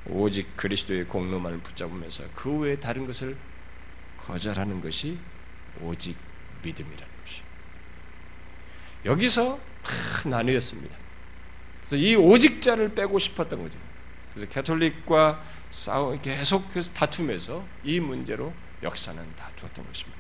오직 0.05 0.55
그리스도의 0.55 1.05
공로만을 1.05 1.59
붙잡으면서 1.59 2.24
그 2.33 2.57
외에 2.59 2.77
다른 2.77 3.05
것을 3.05 3.38
거절하는 4.17 4.81
것이 4.81 5.17
오직 5.81 6.15
믿음이라는 6.63 7.13
것이. 7.21 7.41
여기서 9.05 9.59
다 9.83 10.29
나뉘었습니다. 10.29 11.06
그래서 11.88 11.96
이 11.96 12.15
오직자를 12.15 12.96
빼고 12.96 13.17
싶었던 13.17 13.63
거죠. 13.63 13.77
그래서 14.34 14.50
캐톨릭과 14.50 15.41
싸우 15.72 16.20
계속 16.22 16.65
다투면서 16.94 17.65
이 17.86 18.01
문제로 18.01 18.53
역사는 18.84 19.24
다투었던 19.38 19.88
것입니다. 19.88 20.17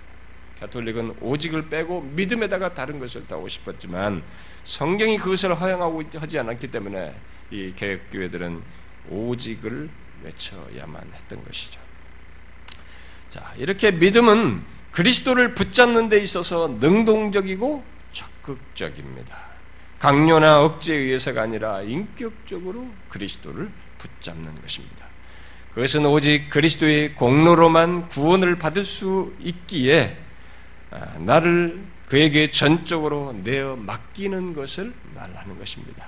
캐톨릭은 0.59 1.17
오직을 1.19 1.69
빼고 1.69 2.01
믿음에다가 2.01 2.73
다른 2.73 2.99
것을 2.99 3.27
더하고 3.27 3.49
싶었지만 3.49 4.23
성경이 4.63 5.17
그것을 5.17 5.53
허용하고 5.59 6.03
하지 6.15 6.39
않았기 6.39 6.71
때문에 6.71 7.13
이 7.51 7.73
개혁교회들은 7.75 8.63
오직을 9.09 9.89
외쳐야만 10.23 11.11
했던 11.13 11.43
것이죠. 11.43 11.79
자, 13.29 13.53
이렇게 13.57 13.91
믿음은 13.91 14.63
그리스도를 14.91 15.53
붙잡는 15.53 16.09
데 16.09 16.19
있어서 16.21 16.77
능동적이고 16.79 17.83
적극적입니다. 18.13 19.46
강요나 19.99 20.61
억지에 20.63 20.95
의해서가 20.95 21.41
아니라 21.41 21.81
인격적으로 21.81 22.87
그리스도를 23.09 23.69
붙잡는 23.97 24.61
것입니다. 24.61 25.07
그것은 25.73 26.05
오직 26.05 26.49
그리스도의 26.49 27.15
공로로만 27.15 28.09
구원을 28.09 28.57
받을 28.57 28.83
수 28.83 29.33
있기에 29.39 30.17
아, 30.91 31.17
나를 31.19 31.83
그에게 32.07 32.49
전적으로 32.49 33.33
내어 33.43 33.75
맡기는 33.75 34.53
것을 34.53 34.93
말하는 35.13 35.59
것입니다. 35.59 36.07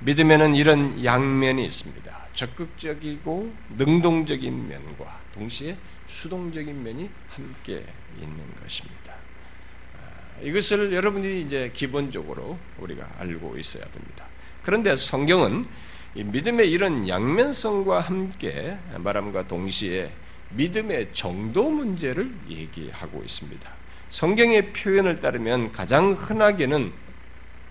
믿음에는 0.00 0.54
이런 0.54 1.04
양면이 1.04 1.64
있습니다. 1.64 2.26
적극적이고 2.34 3.52
능동적인 3.76 4.68
면과 4.68 5.20
동시에 5.32 5.76
수동적인 6.06 6.82
면이 6.82 7.10
함께 7.28 7.84
있는 8.18 8.54
것입니다. 8.62 9.14
아, 10.40 10.42
이것을 10.42 10.92
여러분이 10.92 11.42
이제 11.42 11.70
기본적으로 11.72 12.58
우리가 12.78 13.08
알고 13.18 13.58
있어야 13.58 13.84
됩니다. 13.84 14.26
그런데 14.62 14.96
성경은 14.96 15.66
믿음의 16.14 16.70
이런 16.70 17.08
양면성과 17.08 18.00
함께 18.00 18.78
말함과 18.98 19.46
동시에 19.46 20.12
믿음의 20.50 21.10
정도 21.12 21.70
문제를 21.70 22.32
얘기하고 22.48 23.22
있습니다. 23.22 23.70
성경의 24.08 24.72
표현을 24.72 25.20
따르면 25.20 25.70
가장 25.70 26.12
흔하게는 26.12 26.92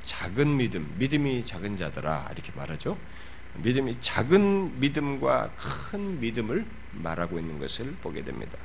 작은 0.04 0.58
믿음, 0.58 0.96
믿음이 0.98 1.44
작은 1.44 1.76
자들아 1.76 2.30
이렇게 2.32 2.54
말하죠. 2.56 2.98
믿음이 3.56 4.00
작은 4.00 4.80
믿음과 4.80 5.52
큰 5.58 6.20
믿음을 6.22 6.66
말하고 6.94 7.40
있는 7.40 7.60
것을 7.60 7.94
보게 8.02 8.24
됩니다. 8.24 8.58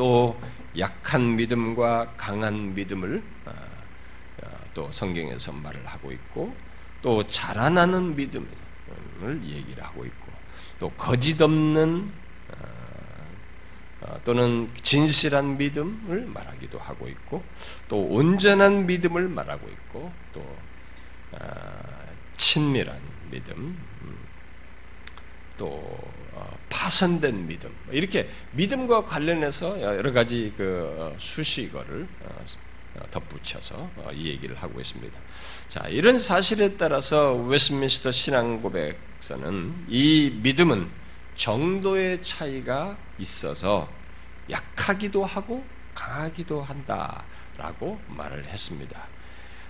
또 0.00 0.34
약한 0.78 1.36
믿음과 1.36 2.14
강한 2.16 2.74
믿음을 2.74 3.22
어, 3.44 3.52
어, 4.42 4.48
또 4.72 4.90
성경에서 4.90 5.52
말을 5.52 5.86
하고 5.86 6.10
있고 6.10 6.56
또 7.02 7.26
자라나는 7.26 8.16
믿음을 8.16 8.48
얘기를 9.44 9.84
하고 9.84 10.06
있고 10.06 10.32
또 10.78 10.88
거짓 10.92 11.42
없는 11.42 12.10
어, 14.00 14.18
또는 14.24 14.70
진실한 14.80 15.58
믿음을 15.58 16.24
말하기도 16.24 16.78
하고 16.78 17.06
있고 17.06 17.44
또 17.86 18.02
온전한 18.02 18.86
믿음을 18.86 19.28
말하고 19.28 19.68
있고 19.68 20.10
또 20.32 20.56
친밀한 22.38 22.98
믿음 23.30 23.76
음, 24.00 24.16
또 25.58 25.66
어, 25.66 26.19
파선된 26.70 27.46
믿음 27.46 27.70
이렇게 27.90 28.30
믿음과 28.52 29.04
관련해서 29.04 29.80
여러 29.82 30.12
가지 30.12 30.52
그 30.56 31.14
수식어를 31.18 32.08
어, 32.22 32.44
덧붙여서 33.10 33.90
이 34.14 34.28
얘기를 34.28 34.56
하고 34.56 34.80
있습니다. 34.80 35.20
자 35.68 35.86
이런 35.88 36.18
사실에 36.18 36.76
따라서 36.76 37.34
웨스민스터 37.34 38.10
신앙 38.10 38.62
고백서는 38.62 39.86
이 39.88 40.38
믿음은 40.42 40.88
정도의 41.36 42.22
차이가 42.22 42.96
있어서 43.18 43.88
약하기도 44.50 45.24
하고 45.24 45.64
강하기도 45.94 46.62
한다라고 46.62 48.00
말을 48.08 48.46
했습니다. 48.46 49.08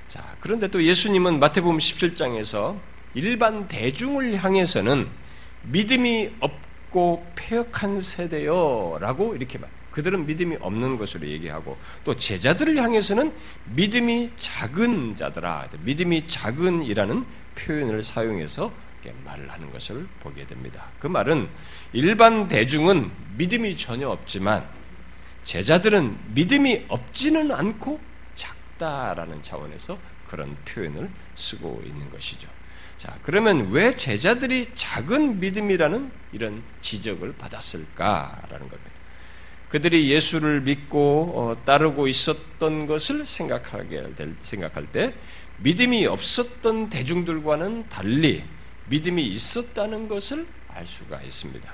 자, 0.08 0.36
그런데 0.40 0.66
또 0.68 0.82
예수님은 0.82 1.38
마태복음 1.38 1.78
17장에서 1.78 2.78
일반 3.14 3.68
대중을 3.68 4.42
향해서는 4.42 5.08
믿음이 5.62 6.30
없 6.40 6.69
고 6.90 7.24
폐역한 7.36 8.00
세대요라고 8.00 9.36
이렇게 9.36 9.58
말. 9.58 9.70
그들은 9.90 10.26
믿음이 10.26 10.56
없는 10.60 10.96
것으로 10.96 11.26
얘기하고 11.26 11.76
또 12.04 12.16
제자들을 12.16 12.76
향해서는 12.76 13.32
믿음이 13.74 14.30
작은 14.36 15.14
자들아, 15.16 15.68
믿음이 15.80 16.28
작은이라는 16.28 17.24
표현을 17.56 18.02
사용해서 18.02 18.72
말을 19.24 19.50
하는 19.50 19.70
것을 19.72 20.06
보게 20.20 20.46
됩니다. 20.46 20.84
그 21.00 21.06
말은 21.06 21.48
일반 21.92 22.48
대중은 22.48 23.10
믿음이 23.36 23.76
전혀 23.76 24.08
없지만 24.08 24.68
제자들은 25.42 26.34
믿음이 26.34 26.84
없지는 26.88 27.50
않고 27.50 27.98
작다라는 28.34 29.42
차원에서 29.42 29.98
그런 30.26 30.56
표현을 30.64 31.10
쓰고 31.34 31.82
있는 31.84 32.10
것이죠. 32.10 32.48
자, 33.00 33.16
그러면 33.22 33.70
왜 33.70 33.94
제자들이 33.94 34.72
작은 34.74 35.40
믿음이라는 35.40 36.10
이런 36.32 36.62
지적을 36.82 37.32
받았을까라는 37.32 38.68
겁니다. 38.68 38.90
그들이 39.70 40.10
예수를 40.10 40.60
믿고 40.60 41.32
어, 41.34 41.64
따르고 41.64 42.08
있었던 42.08 42.86
것을 42.86 43.24
생각하게 43.24 44.14
될, 44.16 44.36
생각할 44.42 44.84
때 44.84 45.14
믿음이 45.60 46.04
없었던 46.04 46.90
대중들과는 46.90 47.88
달리 47.88 48.44
믿음이 48.90 49.26
있었다는 49.28 50.06
것을 50.06 50.46
알 50.68 50.86
수가 50.86 51.22
있습니다. 51.22 51.72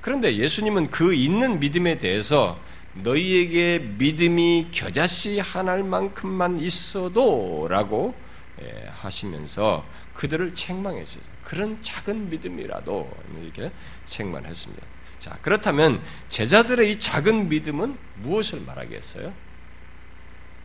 그런데 0.00 0.36
예수님은 0.36 0.90
그 0.90 1.14
있는 1.14 1.60
믿음에 1.60 2.00
대해서 2.00 2.58
너희에게 2.94 3.78
믿음이 3.96 4.70
겨자씨 4.72 5.38
하나만큼만 5.38 6.58
있어도 6.58 7.68
라고 7.70 8.16
예, 8.62 8.88
하시면서 8.88 9.84
그들을 10.14 10.54
책망했어요. 10.54 11.22
그런 11.42 11.82
작은 11.82 12.30
믿음이라도 12.30 13.10
이렇게 13.42 13.70
책망했습니다. 14.06 14.86
자, 15.18 15.38
그렇다면 15.42 16.02
제자들의 16.28 16.90
이 16.90 16.98
작은 16.98 17.48
믿음은 17.48 17.96
무엇을 18.16 18.60
말하겠어요? 18.60 19.34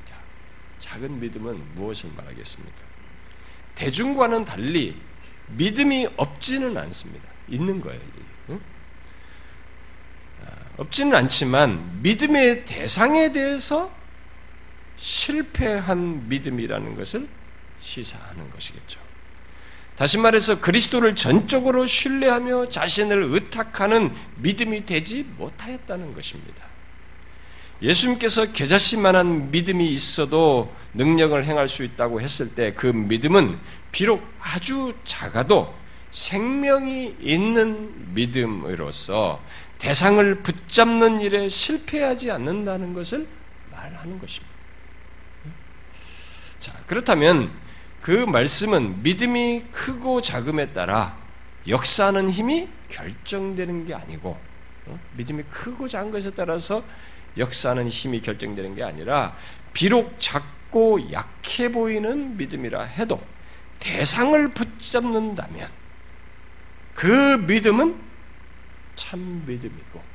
자, 0.06 0.16
작은 0.80 1.20
믿음은 1.20 1.76
무엇을 1.76 2.12
말하겠습니까? 2.16 2.84
대중과는 3.76 4.46
달리 4.46 5.00
믿음이 5.48 6.10
없지는 6.18 6.78
않습니다. 6.78 7.28
있는 7.48 7.82
거예요. 7.82 8.02
응? 8.50 8.62
아, 10.46 10.52
없지는 10.78 11.16
않지만 11.16 12.02
믿음의 12.02 12.66
대상에 12.66 13.32
대해서 13.32 13.92
실패한 14.98 16.28
믿음이라는 16.28 16.96
것을 16.96 17.28
시사하는 17.80 18.52
것이겠죠. 18.52 19.09
다시 20.00 20.18
말해서 20.18 20.62
그리스도를 20.62 21.14
전적으로 21.14 21.86
신뢰하며 21.86 22.70
자신을 22.70 23.22
의탁하는 23.34 24.14
믿음이 24.38 24.86
되지 24.86 25.24
못하였다는 25.38 26.14
것입니다. 26.14 26.64
예수님께서 27.82 28.54
겨자씨만한 28.54 29.52
믿음이 29.52 29.90
있어도 29.90 30.74
능력을 30.94 31.44
행할 31.44 31.68
수 31.68 31.84
있다고 31.84 32.22
했을 32.22 32.56
때 32.56 32.74
그 32.76 32.88
믿음은 32.88 33.60
비록 33.92 34.26
아주 34.40 34.96
작아도 35.04 35.76
생명이 36.12 37.18
있는 37.20 38.14
믿음으로서 38.14 39.44
대상을 39.80 40.44
붙잡는 40.44 41.20
일에 41.20 41.50
실패하지 41.50 42.32
않는다는 42.32 42.94
것을 42.94 43.28
말하는 43.70 44.18
것입니다. 44.18 44.56
자, 46.58 46.72
그렇다면 46.88 47.52
그 48.02 48.12
말씀은 48.12 49.04
믿음이 49.04 49.66
크고 49.72 50.22
작음에 50.22 50.74
따라 50.74 51.18
역사하는 51.68 52.30
힘이 52.30 52.70
결정되는 52.90 53.86
게 53.86 53.94
아니고 53.94 54.38
어? 54.86 55.00
믿음이 55.18 55.44
크고 55.44 55.88
작은 55.88 56.12
것에 56.12 56.32
따라서 56.32 56.84
역사하는 57.38 57.90
힘이 57.90 58.22
결정되는 58.22 58.76
게 58.76 58.84
아니라 58.84 59.36
비록 59.74 60.16
작고 60.20 61.12
약해 61.12 61.72
보이는 61.72 62.38
믿음이라 62.38 62.84
해도 62.84 63.22
대상을 63.80 64.50
붙잡는다면 64.50 65.70
그 66.96 67.38
믿음은 67.48 67.96
참 68.96 69.44
믿음이고 69.46 70.10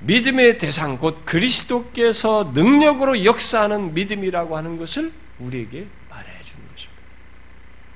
믿음의 0.00 0.58
대상 0.58 0.98
곧 0.98 1.24
그리스도께서 1.24 2.52
능력으로 2.54 3.24
역사하는 3.24 3.94
믿음이라고 3.94 4.56
하는 4.56 4.78
것을 4.78 5.12
우리에게. 5.38 5.86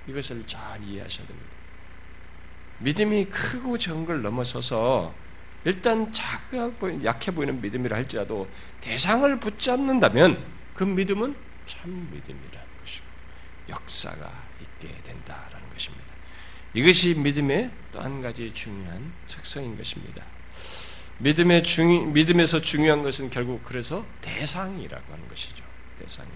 이것을 0.07 0.47
잘 0.47 0.83
이해하셔야 0.83 1.27
됩니다. 1.27 1.51
믿음이 2.79 3.27
크고 3.27 3.79
적은 3.79 4.05
걸 4.07 4.23
넘어서서 4.23 5.15
일단 5.65 6.12
작아 6.12 6.71
보이 6.81 7.05
약해 7.05 7.31
보이는 7.31 7.61
믿음이라 7.61 7.97
할지라도 7.97 8.49
대상을 8.81 9.38
붙잡는다면 9.38 10.45
그 10.75 10.83
믿음은 10.83 11.37
참 11.67 12.09
믿음이라는 12.12 12.69
것이고 12.81 13.07
역사가 13.69 14.49
있게 14.61 14.88
된다라는 15.03 15.71
것입니다. 15.71 16.07
이것이 16.75 17.15
믿음의 17.15 17.71
또 17.93 18.01
한 18.01 18.21
가지 18.21 18.53
중요한 18.53 19.12
특성인 19.27 19.77
것입니다. 19.77 20.25
믿음의 21.19 21.62
중 21.62 22.12
믿음에서 22.12 22.61
중요한 22.61 23.03
것은 23.05 23.31
결국 23.31 23.62
그래서 23.62 24.05
대상이라고 24.23 25.12
하는 25.12 25.29
것이죠. 25.29 25.65
대상이. 26.01 26.31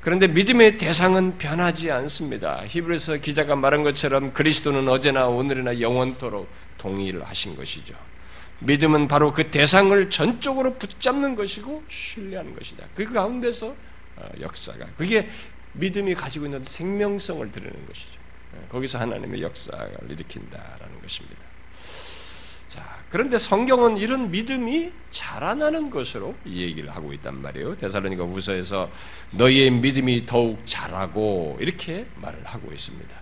그런데 0.00 0.26
믿음의 0.28 0.78
대상은 0.78 1.36
변하지 1.36 1.90
않습니다. 1.90 2.62
히브리서 2.66 3.18
기자가 3.18 3.54
말한 3.54 3.82
것처럼 3.82 4.32
그리스도는 4.32 4.88
어제나 4.88 5.28
오늘이나 5.28 5.80
영원토록 5.80 6.48
동의를 6.78 7.22
하신 7.24 7.54
것이죠. 7.54 7.94
믿음은 8.60 9.08
바로 9.08 9.32
그 9.32 9.50
대상을 9.50 10.10
전적으로 10.10 10.74
붙잡는 10.78 11.34
것이고 11.34 11.84
신뢰하는 11.88 12.54
것이다. 12.54 12.86
그 12.94 13.04
가운데서 13.04 13.74
어, 14.16 14.28
역사가 14.40 14.86
그게 14.96 15.28
믿음이 15.74 16.14
가지고 16.14 16.46
있는 16.46 16.64
생명성을 16.64 17.52
드리는 17.52 17.86
것이죠. 17.86 18.18
어, 18.54 18.66
거기서 18.70 18.98
하나님의 18.98 19.42
역사를 19.42 19.98
일으킨다라는 20.08 21.00
것입니다. 21.00 21.42
자, 22.70 23.02
그런데 23.10 23.36
성경은 23.36 23.96
이런 23.96 24.30
믿음이 24.30 24.92
자라나는 25.10 25.90
것으로 25.90 26.36
얘기를 26.46 26.88
하고 26.94 27.12
있단 27.12 27.42
말이에요. 27.42 27.76
데살로니가 27.76 28.22
우서에서 28.22 28.88
너희의 29.32 29.72
믿음이 29.72 30.24
더욱 30.24 30.64
자라고 30.66 31.58
이렇게 31.60 32.06
말을 32.14 32.44
하고 32.44 32.70
있습니다. 32.70 33.16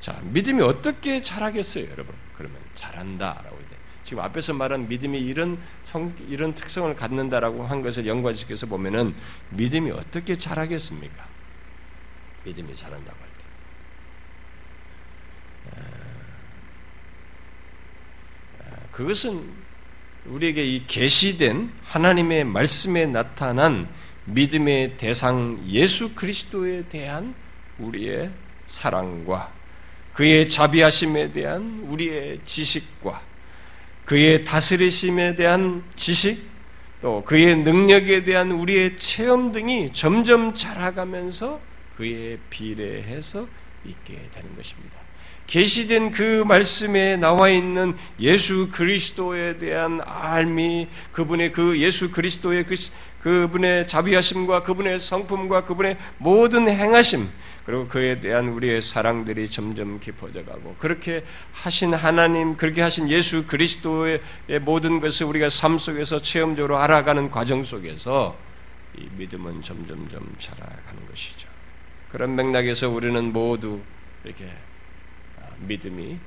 자, 0.00 0.18
믿음이 0.22 0.62
어떻게 0.62 1.20
자라겠어요, 1.20 1.90
여러분? 1.90 2.14
그러면 2.32 2.58
자란다라고 2.74 3.58
지금 4.08 4.22
앞에서 4.22 4.54
말한 4.54 4.88
믿음이 4.88 5.20
이런 5.20 5.60
성, 5.84 6.14
이런 6.30 6.54
특성을 6.54 6.94
갖는다라고 6.94 7.66
한 7.66 7.82
것을 7.82 8.06
연관시켜서 8.06 8.66
보면은 8.66 9.14
믿음이 9.50 9.90
어떻게 9.90 10.34
자라겠습니까? 10.34 11.28
믿음이 12.46 12.74
자란다고 12.74 13.18
할 13.20 13.28
때. 13.28 13.38
그것은 18.98 19.48
우리에게 20.26 20.64
이 20.64 20.84
계시된 20.88 21.70
하나님의 21.84 22.42
말씀에 22.42 23.06
나타난 23.06 23.88
믿음의 24.24 24.96
대상 24.96 25.64
예수 25.68 26.16
그리스도에 26.16 26.88
대한 26.88 27.32
우리의 27.78 28.32
사랑과 28.66 29.52
그의 30.14 30.48
자비하심에 30.48 31.30
대한 31.30 31.84
우리의 31.86 32.40
지식과 32.44 33.22
그의 34.04 34.44
다스리심에 34.44 35.36
대한 35.36 35.84
지식 35.94 36.42
또 37.00 37.22
그의 37.24 37.54
능력에 37.54 38.24
대한 38.24 38.50
우리의 38.50 38.96
체험 38.96 39.52
등이 39.52 39.92
점점 39.92 40.54
자라가면서 40.54 41.60
그에 41.96 42.36
비례해서 42.50 43.46
있게 43.84 44.28
되는 44.32 44.56
것입니다. 44.56 44.97
계시된 45.48 46.10
그 46.10 46.44
말씀에 46.46 47.16
나와 47.16 47.48
있는 47.48 47.94
예수 48.20 48.68
그리스도에 48.70 49.56
대한 49.56 50.00
알미, 50.04 50.88
그분의 51.10 51.52
그 51.52 51.80
예수 51.80 52.10
그리스도의 52.10 52.64
그, 52.66 52.74
그분의 53.22 53.86
자비하심과 53.88 54.62
그분의 54.62 54.98
성품과 54.98 55.64
그분의 55.64 55.96
모든 56.18 56.68
행하심, 56.68 57.28
그리고 57.64 57.88
그에 57.88 58.20
대한 58.20 58.48
우리의 58.48 58.82
사랑들이 58.82 59.48
점점 59.48 59.98
깊어져 59.98 60.44
가고, 60.44 60.76
그렇게 60.78 61.24
하신 61.52 61.94
하나님, 61.94 62.56
그렇게 62.58 62.82
하신 62.82 63.08
예수 63.08 63.46
그리스도의 63.46 64.20
모든 64.60 65.00
것을 65.00 65.26
우리가 65.26 65.48
삶 65.48 65.78
속에서 65.78 66.20
체험적으로 66.20 66.78
알아가는 66.78 67.30
과정 67.30 67.62
속에서 67.62 68.36
이 68.98 69.06
믿음은 69.16 69.62
점점점 69.62 70.34
자라가는 70.38 71.06
것이죠. 71.08 71.48
그런 72.10 72.36
맥락에서 72.36 72.90
우리는 72.90 73.32
모두 73.32 73.80
이렇게 74.24 74.44
믿음이 75.60 76.18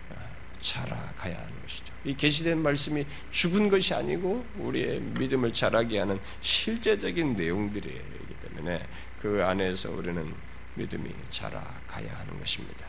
자라가야 0.61 1.37
하는 1.37 1.61
것이죠. 1.61 1.93
이 2.05 2.15
계시된 2.15 2.61
말씀이 2.61 3.05
죽은 3.31 3.69
것이 3.69 3.93
아니고 3.93 4.45
우리의 4.57 5.01
믿음을 5.01 5.53
자라게 5.53 5.99
하는 5.99 6.19
실제적인 6.41 7.35
내용들이기 7.35 8.35
때문에 8.41 8.87
그 9.19 9.43
안에서 9.43 9.91
우리는 9.91 10.33
믿음이 10.75 11.09
자라가야 11.29 12.13
하는 12.15 12.39
것입니다. 12.39 12.85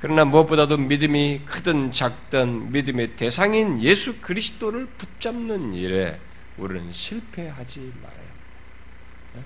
그러나 0.00 0.24
무엇보다도 0.24 0.78
믿음이 0.78 1.42
크든 1.44 1.92
작든 1.92 2.72
믿음의 2.72 3.16
대상인 3.16 3.82
예수 3.82 4.20
그리스도를 4.20 4.86
붙잡는 4.86 5.74
일에 5.74 6.18
우리는 6.56 6.90
실패하지 6.90 7.92
말아야 8.00 8.18
합니다. 8.18 8.40
네? 9.34 9.42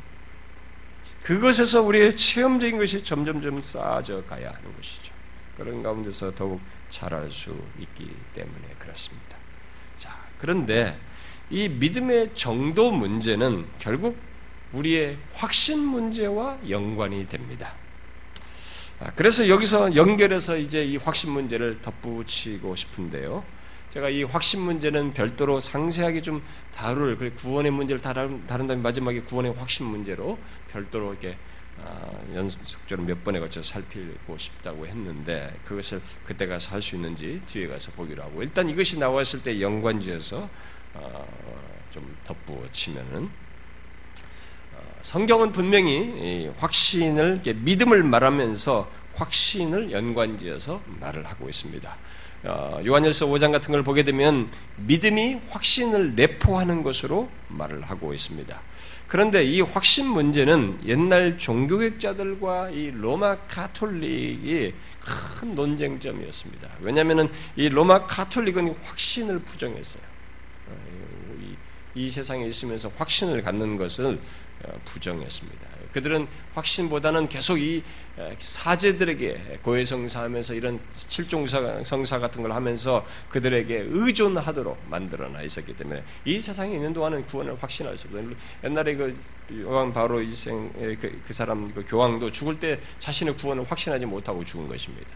그것에서 1.22 1.82
우리의 1.82 2.16
체험적인 2.16 2.78
것이 2.78 3.02
점점점 3.02 3.60
쌓아져 3.62 4.24
가야 4.24 4.50
하는 4.52 4.74
것이죠. 4.76 5.13
그런 5.56 5.82
가운데서 5.82 6.34
더욱 6.34 6.60
잘할 6.90 7.30
수 7.30 7.56
있기 7.78 8.08
때문에 8.34 8.74
그렇습니다. 8.78 9.36
자, 9.96 10.16
그런데 10.38 10.98
이 11.50 11.68
믿음의 11.68 12.34
정도 12.34 12.90
문제는 12.90 13.66
결국 13.78 14.16
우리의 14.72 15.18
확신 15.34 15.78
문제와 15.78 16.58
연관이 16.68 17.28
됩니다. 17.28 17.74
아, 19.00 19.12
그래서 19.14 19.48
여기서 19.48 19.94
연결해서 19.94 20.56
이제 20.56 20.84
이 20.84 20.96
확신 20.96 21.30
문제를 21.30 21.80
덧붙이고 21.82 22.74
싶은데요. 22.76 23.44
제가 23.90 24.08
이 24.08 24.24
확신 24.24 24.60
문제는 24.60 25.14
별도로 25.14 25.60
상세하게 25.60 26.22
좀 26.22 26.42
다룰, 26.74 27.16
구원의 27.36 27.70
문제를 27.70 28.00
다룬, 28.00 28.44
다음에 28.46 28.74
마지막에 28.74 29.20
구원의 29.20 29.54
확신 29.54 29.86
문제로 29.86 30.38
별도로 30.72 31.10
이렇게 31.10 31.30
아, 31.32 31.53
연속적으로 32.34 33.06
몇 33.06 33.22
번에 33.22 33.38
걸쳐 33.40 33.62
살피고 33.62 34.36
싶다고 34.38 34.86
했는데 34.86 35.54
그것을 35.64 36.00
그때 36.24 36.46
가서 36.46 36.72
할 36.72 36.82
수 36.82 36.96
있는지 36.96 37.40
뒤에 37.46 37.66
가서 37.68 37.92
보기로 37.92 38.22
하고 38.22 38.42
일단 38.42 38.68
이것이 38.68 38.98
나왔을 38.98 39.42
때 39.42 39.60
연관지어서 39.60 40.48
어, 40.94 41.26
좀 41.90 42.16
덧붙이면은 42.24 43.30
어, 44.74 44.78
성경은 45.02 45.52
분명히 45.52 46.50
확신을 46.58 47.42
믿음을 47.44 48.02
말하면서 48.02 48.90
확신을 49.14 49.92
연관지어서 49.92 50.82
말을 51.00 51.26
하고 51.26 51.48
있습니다. 51.48 51.96
어, 52.44 52.80
요한일서 52.84 53.26
5장 53.26 53.52
같은 53.52 53.72
걸 53.72 53.82
보게 53.82 54.02
되면 54.02 54.50
믿음이 54.76 55.40
확신을 55.48 56.14
내포하는 56.14 56.82
것으로 56.82 57.30
말을 57.48 57.82
하고 57.82 58.12
있습니다. 58.12 58.60
그런데 59.06 59.44
이 59.44 59.60
확신 59.60 60.06
문제는 60.08 60.80
옛날 60.86 61.38
종교학자들과 61.38 62.70
이 62.70 62.90
로마 62.90 63.36
카톨릭이 63.46 64.72
큰 65.00 65.54
논쟁점이었습니다. 65.54 66.70
왜냐하면 66.80 67.30
이 67.54 67.68
로마 67.68 68.06
카톨릭은 68.06 68.74
확신을 68.82 69.40
부정했어요. 69.40 70.02
어, 70.68 70.76
이, 71.94 72.10
세상에 72.10 72.46
있으면서 72.46 72.90
확신을 72.96 73.42
갖는 73.42 73.76
것을 73.76 74.18
어, 74.64 74.80
부정했습니다. 74.84 75.73
그들은 75.94 76.26
확신보다는 76.54 77.28
계속 77.28 77.58
이 77.58 77.82
사제들에게 78.38 79.60
고해성사하면서 79.62 80.54
이런 80.54 80.80
칠종성사 80.96 82.18
같은 82.18 82.42
걸 82.42 82.52
하면서 82.52 83.06
그들에게 83.28 83.86
의존하도록 83.88 84.90
만들어놔 84.90 85.42
있었기 85.42 85.76
때문에 85.76 86.02
이 86.24 86.38
세상에 86.40 86.74
있는 86.74 86.92
동안은 86.92 87.26
구원을 87.26 87.56
확신할 87.62 87.96
수 87.96 88.08
없어요. 88.08 88.28
옛날에 88.64 88.96
그 88.96 89.16
요한 89.62 89.92
바로 89.92 90.20
이생 90.20 90.72
그, 91.00 91.20
그 91.24 91.32
사람 91.32 91.72
그 91.72 91.84
교황도 91.86 92.30
죽을 92.32 92.58
때 92.58 92.80
자신의 92.98 93.36
구원을 93.36 93.64
확신하지 93.70 94.04
못하고 94.06 94.44
죽은 94.44 94.66
것입니다. 94.66 95.08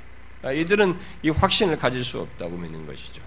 아, 0.43 0.53
이들은 0.53 0.97
이 1.23 1.31
확신을 1.31 1.77
가질 1.77 2.05
수 2.05 2.21
없다고 2.21 2.57
믿는 2.57 2.87
것이죠. 2.87 3.21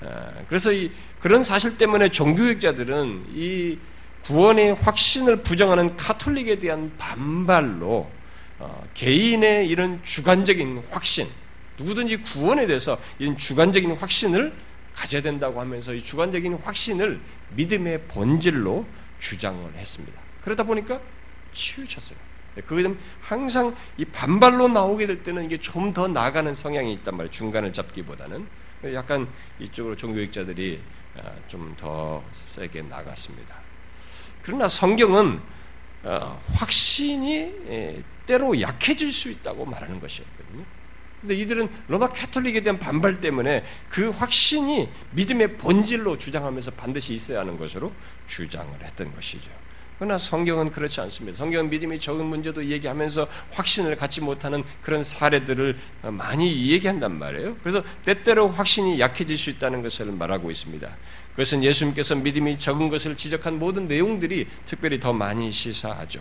아, 0.00 0.32
그래서 0.48 0.72
이 0.72 0.90
그런 1.18 1.42
사실 1.42 1.76
때문에 1.76 2.08
종교학자들은 2.08 3.26
이 3.34 3.78
구원의 4.24 4.74
확신을 4.74 5.42
부정하는 5.42 5.96
카톨릭에 5.96 6.58
대한 6.58 6.92
반발로 6.98 8.10
어, 8.58 8.84
개인의 8.94 9.68
이런 9.68 10.02
주관적인 10.02 10.82
확신, 10.90 11.26
누구든지 11.78 12.18
구원에 12.22 12.66
대해서 12.66 12.98
이런 13.18 13.36
주관적인 13.36 13.92
확신을 13.92 14.52
가져야 14.94 15.22
된다고 15.22 15.60
하면서 15.60 15.94
이 15.94 16.02
주관적인 16.02 16.54
확신을 16.54 17.20
믿음의 17.54 18.02
본질로 18.08 18.84
주장을 19.20 19.72
했습니다. 19.74 20.20
그러다 20.42 20.64
보니까 20.64 21.00
치우쳤어요. 21.52 22.18
그게 22.66 22.92
항상 23.20 23.74
이 23.96 24.04
반발로 24.04 24.68
나오게 24.68 25.06
될 25.06 25.22
때는 25.22 25.44
이게 25.44 25.58
좀 25.58 25.92
더 25.92 26.08
나가는 26.08 26.52
성향이 26.52 26.92
있단 26.94 27.16
말이에요. 27.16 27.30
중간을 27.30 27.72
잡기보다는 27.72 28.46
약간 28.92 29.28
이쪽으로 29.60 29.96
종교학자들이 29.96 30.80
어, 31.16 31.36
좀더 31.48 32.22
세게 32.34 32.82
나갔습니다. 32.82 33.57
그러나 34.42 34.68
성경은 34.68 35.40
어, 36.04 36.40
확신이 36.52 37.52
예, 37.68 38.02
때로 38.26 38.60
약해질 38.60 39.12
수 39.12 39.30
있다고 39.30 39.64
말하는 39.64 40.00
것이었거든요. 40.00 40.64
근데 41.20 41.34
이들은 41.34 41.68
로마 41.88 42.08
캐톨릭에 42.08 42.60
대한 42.60 42.78
반발 42.78 43.20
때문에 43.20 43.64
그 43.88 44.10
확신이 44.10 44.88
믿음의 45.12 45.58
본질로 45.58 46.18
주장하면서 46.18 46.72
반드시 46.72 47.12
있어야 47.12 47.40
하는 47.40 47.58
것으로 47.58 47.92
주장을 48.28 48.72
했던 48.82 49.12
것이죠. 49.14 49.50
그러나 49.98 50.16
성경은 50.16 50.70
그렇지 50.70 51.00
않습니다. 51.00 51.36
성경은 51.36 51.70
믿음이 51.70 51.98
적은 51.98 52.24
문제도 52.24 52.64
얘기하면서 52.64 53.26
확신을 53.50 53.96
갖지 53.96 54.20
못하는 54.20 54.62
그런 54.80 55.02
사례들을 55.02 55.76
많이 56.02 56.70
얘기한단 56.70 57.18
말이에요. 57.18 57.56
그래서 57.64 57.82
때때로 58.04 58.46
확신이 58.46 59.00
약해질 59.00 59.36
수 59.36 59.50
있다는 59.50 59.82
것을 59.82 60.06
말하고 60.06 60.52
있습니다. 60.52 60.88
그것은 61.38 61.62
예수님께서 61.62 62.16
믿음이 62.16 62.58
적은 62.58 62.88
것을 62.88 63.16
지적한 63.16 63.60
모든 63.60 63.86
내용들이 63.86 64.48
특별히 64.66 64.98
더 64.98 65.12
많이 65.12 65.52
시사하죠. 65.52 66.20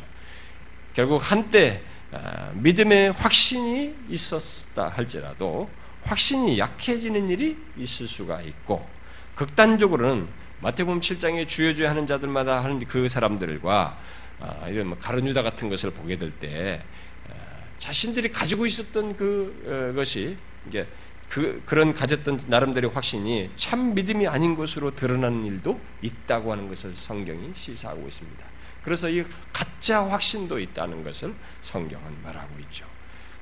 결국 0.94 1.32
한때 1.32 1.82
아, 2.12 2.52
믿음의 2.54 3.14
확신이 3.14 3.96
있었다 4.10 4.90
할지라도 4.90 5.72
확신이 6.04 6.60
약해지는 6.60 7.30
일이 7.30 7.58
있을 7.78 8.08
수가 8.08 8.44
있고 8.44 8.88
극단적으로는 9.34 10.28
마태복음 10.62 11.00
7장에 11.00 11.48
주여주여 11.48 11.90
하는 11.90 12.06
자들마다 12.06 12.64
하는 12.64 12.78
그 12.86 13.10
사람들과 13.10 14.00
아, 14.40 14.70
이런 14.70 14.86
뭐 14.90 15.00
가론 15.00 15.28
유다 15.28 15.42
같은 15.42 15.68
것을 15.68 15.90
보게 15.90 16.20
될때 16.20 16.84
아, 17.28 17.34
자신들이 17.80 18.30
가지고 18.30 18.68
있었던 18.68 19.16
그 19.16 19.64
어, 19.66 19.96
것이 19.96 20.38
이게 20.68 20.86
그 21.30 21.62
그런 21.66 21.94
가졌던 21.94 22.42
나름대로 22.48 22.90
확신이 22.90 23.50
참 23.56 23.94
믿음이 23.94 24.28
아닌 24.28 24.56
것으로 24.56 24.96
드러나는 24.96 25.46
일도 25.46 25.80
있다고 26.02 26.52
하는 26.52 26.70
것을 26.70 26.96
성경이 26.96 27.52
시사하고 27.54 28.08
있습니다. 28.08 28.46
그래서 28.84 29.10
이 29.10 29.24
가짜 29.52 30.06
확신도 30.06 30.60
있다는 30.60 31.04
것을 31.04 31.34
성경은 31.62 32.24
말하고 32.24 32.58
있죠. 32.62 32.86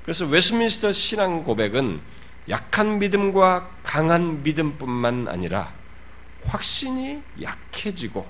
그래서 0.02 0.26
웨스민스터 0.26 0.92
신앙 0.92 1.44
고백은 1.44 2.00
약한 2.48 2.98
믿음과 2.98 3.70
강한 3.82 4.42
믿음뿐만 4.42 5.28
아니라 5.28 5.72
확신이 6.44 7.22
약해지고 7.40 8.28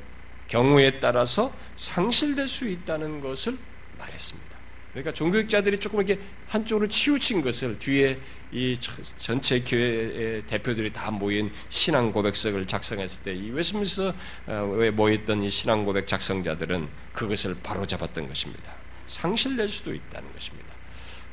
경우에 0.49 1.01
따라서 1.01 1.53
상실될 1.77 2.49
수 2.49 2.69
있다는 2.69 3.21
것을 3.21 3.59
말했습니다. 3.99 4.56
그러니까 4.97 5.13
종교학자들이 5.13 5.79
조금 5.79 6.01
이렇게 6.01 6.19
한쪽으로 6.47 6.89
치우친 6.89 7.43
것을 7.43 7.79
뒤에 7.79 8.19
이 8.51 8.79
전체 9.19 9.61
교회의 9.61 10.47
대표들이 10.47 10.91
다 10.91 11.11
모인 11.11 11.53
신앙 11.69 12.13
고백석을 12.13 12.67
작성했을 12.67 13.23
때 13.23 13.35
이 13.35 13.51
웨스민스터에 13.51 14.15
어, 14.47 14.93
모였던 14.95 15.43
이 15.43 15.51
신앙 15.51 15.85
고백 15.85 16.07
작성자들은 16.07 16.89
그것을 17.13 17.57
바로잡았던 17.63 18.27
것입니다. 18.27 18.73
상실될 19.07 19.69
수도 19.69 19.95
있다는 19.95 20.33
것입니다. 20.33 20.73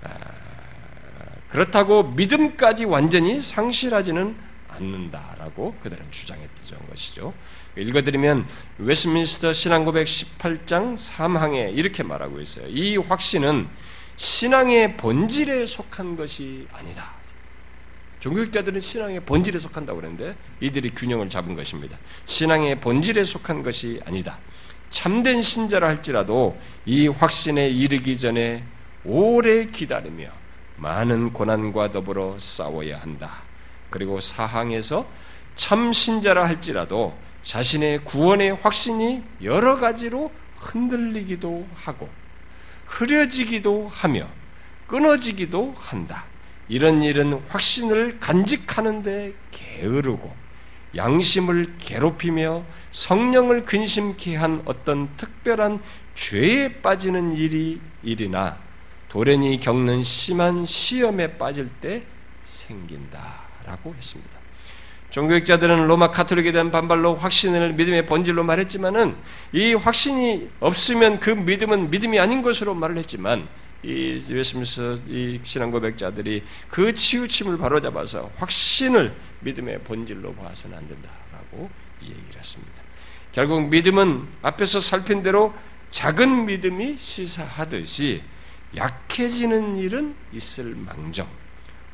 아, 0.04 0.10
그렇다고 1.47 2.04
믿음까지 2.04 2.84
완전히 2.84 3.39
상실하지는 3.39 4.36
않는다라고 4.67 5.78
그들은 5.82 6.12
주장했던 6.12 6.88
것이죠. 6.89 7.34
읽어드리면 7.77 8.45
웨스민스터 8.77 9.53
신앙고백 9.53 10.05
18장 10.05 10.95
3항에 10.95 11.75
이렇게 11.75 12.03
말하고 12.03 12.39
있어요. 12.39 12.67
이 12.67 12.97
확신은 12.97 13.67
신앙의 14.15 14.97
본질에 14.97 15.65
속한 15.65 16.15
것이 16.15 16.67
아니다. 16.71 17.13
종교학자들은 18.19 18.79
신앙의 18.79 19.19
본질에 19.21 19.59
속한다고 19.59 19.99
그러는데 19.99 20.36
이들이 20.62 20.91
균형을 20.91 21.29
잡은 21.29 21.55
것입니다. 21.55 21.97
신앙의 22.25 22.79
본질에 22.79 23.23
속한 23.25 23.63
것이 23.63 23.99
아니다. 24.05 24.39
참된 24.91 25.41
신자라 25.41 25.88
할지라도 25.88 26.57
이 26.86 27.07
확신에 27.07 27.67
이르기 27.67 28.17
전에 28.17 28.63
오래 29.03 29.65
기다리며 29.65 30.29
많은 30.77 31.33
고난과 31.33 31.91
더불어 31.91 32.38
싸워야 32.38 32.99
한다. 32.99 33.43
그리고 33.89 34.19
사항에서 34.19 35.05
참 35.55 35.91
신자라 35.91 36.45
할지라도 36.47 37.17
자신의 37.43 38.06
구원의 38.06 38.56
확신이 38.56 39.21
여러 39.43 39.77
가지로 39.77 40.32
흔들리기도 40.58 41.67
하고 41.75 42.10
흐려지기도 42.86 43.89
하며 43.91 44.27
끊어지기도 44.88 45.75
한다. 45.77 46.25
이런 46.69 47.01
일은 47.01 47.34
확신을 47.49 48.19
간직하는데 48.19 49.34
게으르고 49.51 50.34
양심을 50.95 51.75
괴롭히며 51.79 52.63
성령을 52.91 53.65
근심케 53.65 54.36
한 54.36 54.62
어떤 54.65 55.15
특별한 55.17 55.82
죄에 56.15 56.82
빠지는 56.82 57.36
일이 57.36 57.82
일이나 58.03 58.60
도련이 59.10 59.60
겪는 59.60 60.03
심한 60.03 60.65
시험에 60.65 61.38
빠질 61.38 61.69
때 61.82 62.06
생긴다라고 62.45 63.95
했습니다. 63.95 64.42
종교학자들은 65.13 65.86
로마 65.86 66.10
카톨릭에 66.10 66.52
대한 66.52 66.71
반발로 66.71 67.13
확신을 67.13 67.73
믿음의 67.73 68.08
본질로 68.08 68.43
말했지만은 68.43 69.15
이 69.52 69.76
확신이 69.76 70.49
없으면 70.60 71.19
그 71.19 71.30
믿음은 71.30 71.91
믿음이 71.91 72.19
아닌 72.19 72.41
것으로 72.41 72.73
말을 72.73 72.97
했지만 72.97 73.47
이 73.84 74.19
웨스민스 74.28 75.02
이 75.10 75.39
신앙 75.43 75.69
고백자들이 75.69 76.43
그 76.67 76.95
치우침을 76.95 77.60
바로잡아서 77.60 78.32
확신을 78.38 79.15
믿음의 79.41 79.84
본질로 79.84 80.34
봐서는 80.34 80.80
안 80.80 80.88
된다라고 80.88 81.69
얘기를 82.02 82.36
했습니다. 82.36 82.82
결국 83.32 83.69
믿음은 83.69 84.28
앞에서 84.41 84.80
살핀 84.80 85.21
대로 85.21 85.54
작은 85.91 86.47
믿음이 86.47 86.97
시사하듯이 86.97 88.23
약해지는 88.76 89.78
일은 89.78 90.15
있을 90.34 90.73
망정 90.73 91.28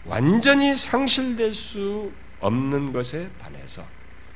완전히 0.06 0.74
상실될 0.74 1.54
수 1.54 2.14
없는 2.39 2.93
것에 2.93 3.30
반해서 3.39 3.86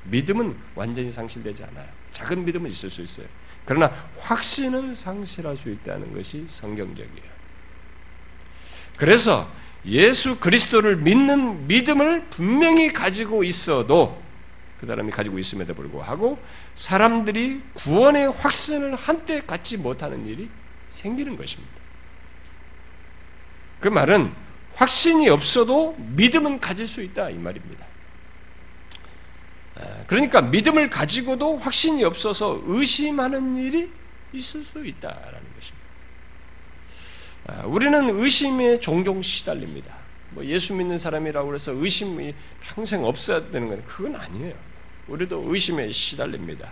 믿음은 0.05 0.55
완전히 0.75 1.11
상실되지 1.11 1.63
않아요. 1.63 1.87
작은 2.11 2.45
믿음은 2.45 2.69
있을 2.69 2.89
수 2.89 3.01
있어요. 3.01 3.27
그러나 3.65 4.07
확신은 4.19 4.93
상실할 4.93 5.55
수 5.55 5.69
있다는 5.69 6.13
것이 6.13 6.45
성경적이에요. 6.47 7.33
그래서 8.97 9.49
예수 9.85 10.39
그리스도를 10.39 10.97
믿는 10.97 11.67
믿음을 11.67 12.25
분명히 12.29 12.91
가지고 12.91 13.43
있어도 13.43 14.21
그 14.79 14.87
사람이 14.87 15.11
가지고 15.11 15.39
있음에도 15.39 15.73
불구하고 15.73 16.37
사람들이 16.75 17.61
구원의 17.73 18.31
확신을 18.31 18.95
한때 18.95 19.41
갖지 19.41 19.77
못하는 19.77 20.25
일이 20.25 20.49
생기는 20.89 21.37
것입니다. 21.37 21.73
그 23.79 23.87
말은 23.87 24.33
확신이 24.75 25.29
없어도 25.29 25.95
믿음은 25.97 26.59
가질 26.59 26.87
수 26.87 27.01
있다 27.01 27.29
이 27.29 27.35
말입니다. 27.35 27.85
그러니까 30.08 30.41
믿음을 30.41 30.89
가지고도 30.89 31.58
확신이 31.58 32.04
없어서 32.04 32.62
의심하는 32.65 33.58
일이 33.58 33.89
있을 34.34 34.63
수 34.63 34.86
있다라는 34.86 35.41
것입니다. 35.56 35.84
우리는 37.65 38.10
의심에 38.10 38.80
종종 38.80 39.22
시달립니다. 39.22 39.96
뭐 40.32 40.46
예수 40.46 40.74
믿는 40.74 40.98
사람이라고 40.98 41.54
해서 41.54 41.72
의심이 41.72 42.34
평생 42.62 43.04
없어야 43.04 43.52
되는 43.52 43.67
건 43.67 43.84
그건 43.86 44.15
아니에요. 44.15 44.56
우리도 45.08 45.43
의심에 45.48 45.91
시달립니다. 45.91 46.72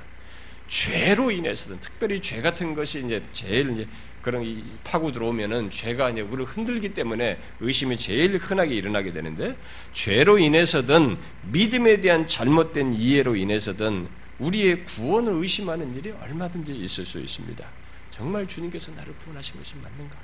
죄로 0.71 1.31
인해서든 1.31 1.81
특별히 1.81 2.21
죄 2.21 2.41
같은 2.41 2.73
것이 2.73 3.03
이제 3.03 3.21
제일 3.33 3.71
이제 3.71 3.87
그런 4.21 4.63
파고 4.85 5.11
들어오면은 5.11 5.69
죄가 5.69 6.11
이제 6.11 6.21
우리를 6.21 6.45
흔들기 6.45 6.93
때문에 6.93 7.41
의심이 7.59 7.97
제일 7.97 8.37
흔하게 8.37 8.75
일어나게 8.75 9.11
되는데 9.11 9.57
죄로 9.91 10.37
인해서든 10.39 11.17
믿음에 11.51 11.99
대한 11.99 12.25
잘못된 12.25 12.93
이해로 12.93 13.35
인해서든 13.35 14.07
우리의 14.39 14.85
구원을 14.85 15.33
의심하는 15.33 15.93
일이 15.93 16.11
얼마든지 16.11 16.73
있을 16.73 17.03
수 17.03 17.19
있습니다. 17.19 17.67
정말 18.09 18.47
주님께서 18.47 18.93
나를 18.93 19.13
구원하신 19.17 19.57
것이 19.57 19.75
맞는가? 19.75 20.17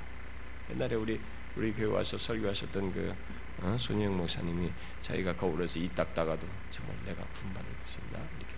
옛날에 0.70 0.94
우리 0.94 1.20
우리 1.56 1.74
교회 1.74 1.84
와서 1.88 2.16
설교하셨던 2.16 2.94
그 2.94 3.14
어, 3.60 3.76
손영 3.78 4.16
목사님이 4.16 4.70
자기가 5.02 5.36
거울에서 5.36 5.78
이 5.78 5.90
닦다가도 5.94 6.46
정말 6.70 6.96
내가 7.04 7.22
구원받을 7.24 7.68
수 7.82 7.98
있나 7.98 8.26
이렇게 8.38 8.54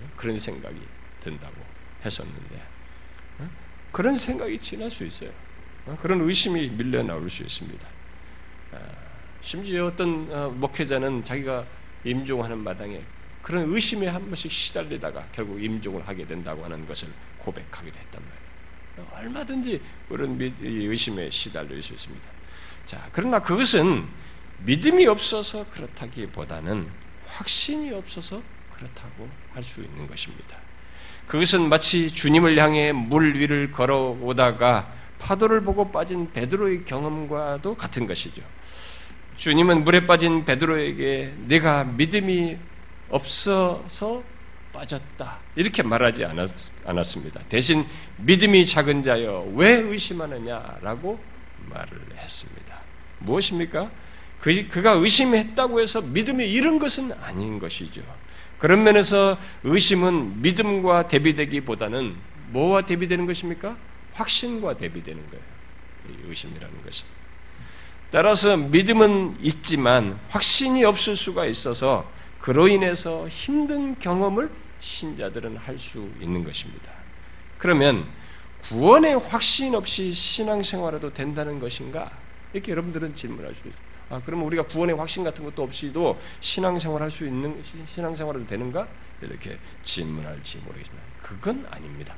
어? 0.00 0.10
그런 0.16 0.36
생각이 0.36 0.80
든다고 1.22 1.54
했었는데 2.04 2.62
어? 3.38 3.50
그런 3.92 4.16
생각이 4.16 4.58
지날 4.58 4.90
수 4.90 5.04
있어요. 5.04 5.30
어? 5.86 5.96
그런 6.00 6.20
의심이 6.20 6.68
밀려 6.68 7.02
나올 7.02 7.30
수 7.30 7.42
있습니다. 7.42 7.88
아, 8.72 8.78
심지어 9.40 9.86
어떤 9.86 10.30
어, 10.30 10.50
목회자는 10.50 11.24
자기가 11.24 11.64
임종하는 12.04 12.58
마당에 12.58 13.02
그런 13.40 13.72
의심에 13.72 14.06
한 14.08 14.26
번씩 14.26 14.50
시달리다가 14.52 15.26
결국 15.32 15.62
임종을 15.62 16.06
하게 16.06 16.26
된다고 16.26 16.64
하는 16.64 16.86
것을 16.86 17.08
고백하기도 17.38 17.98
했단 17.98 18.22
말이에요. 18.22 19.10
얼마든지 19.12 19.80
그런 20.08 20.38
의심에 20.60 21.30
시달릴 21.30 21.82
수 21.82 21.94
있습니다. 21.94 22.28
자, 22.86 23.08
그러나 23.12 23.40
그것은 23.40 24.06
믿음이 24.58 25.06
없어서 25.06 25.68
그렇다기보다는 25.70 26.88
확신이 27.26 27.90
없어서 27.92 28.42
그렇다고 28.70 29.28
할 29.52 29.62
수 29.64 29.80
있는 29.82 30.06
것입니다. 30.06 30.61
그것은 31.26 31.68
마치 31.68 32.10
주님을 32.10 32.58
향해 32.58 32.92
물 32.92 33.34
위를 33.34 33.70
걸어오다가 33.70 34.92
파도를 35.18 35.62
보고 35.62 35.90
빠진 35.90 36.30
베드로의 36.32 36.84
경험과도 36.84 37.76
같은 37.76 38.06
것이죠. 38.06 38.42
주님은 39.36 39.84
물에 39.84 40.06
빠진 40.06 40.44
베드로에게 40.44 41.34
내가 41.46 41.84
믿음이 41.84 42.58
없어서 43.08 44.22
빠졌다. 44.72 45.38
이렇게 45.54 45.82
말하지 45.82 46.24
않았, 46.24 47.04
습니다 47.04 47.40
대신 47.48 47.86
믿음이 48.18 48.66
작은 48.66 49.02
자여 49.02 49.52
왜 49.54 49.72
의심하느냐라고 49.74 51.20
말을 51.68 52.00
했습니다. 52.16 52.80
무엇입니까? 53.18 53.90
그, 54.40 54.66
그가 54.68 54.92
의심했다고 54.92 55.80
해서 55.80 56.00
믿음이 56.00 56.50
잃은 56.50 56.78
것은 56.78 57.12
아닌 57.22 57.58
것이죠. 57.58 58.02
그런 58.62 58.84
면에서 58.84 59.38
의심은 59.64 60.40
믿음과 60.40 61.08
대비되기보다는 61.08 62.14
뭐와 62.50 62.82
대비되는 62.82 63.26
것입니까? 63.26 63.76
확신과 64.12 64.76
대비되는 64.76 65.20
거예요. 65.30 65.44
의심이라는 66.28 66.82
것이. 66.84 67.02
따라서 68.12 68.56
믿음은 68.56 69.38
있지만 69.40 70.16
확신이 70.28 70.84
없을 70.84 71.16
수가 71.16 71.46
있어서 71.46 72.08
그로 72.38 72.68
인해서 72.68 73.26
힘든 73.26 73.98
경험을 73.98 74.48
신자들은 74.78 75.56
할 75.56 75.76
수 75.76 76.08
있는 76.20 76.44
것입니다. 76.44 76.92
그러면 77.58 78.06
구원의 78.62 79.18
확신 79.18 79.74
없이 79.74 80.12
신앙생활해도 80.12 81.12
된다는 81.12 81.58
것인가? 81.58 82.12
이렇게 82.52 82.70
여러분들은 82.70 83.16
질문할 83.16 83.56
수 83.56 83.66
있습니다. 83.66 83.91
아, 84.12 84.20
그러면 84.26 84.46
우리가 84.46 84.64
구원의 84.64 84.94
확신 84.94 85.24
같은 85.24 85.42
것도 85.42 85.62
없이도 85.62 86.20
신앙생활 86.40 87.00
할 87.00 87.10
수 87.10 87.26
있는 87.26 87.62
신앙생활도 87.86 88.46
되는가? 88.46 88.86
이렇게 89.22 89.58
질문할지 89.82 90.58
모르겠지만 90.58 91.00
그건 91.22 91.66
아닙니다. 91.70 92.14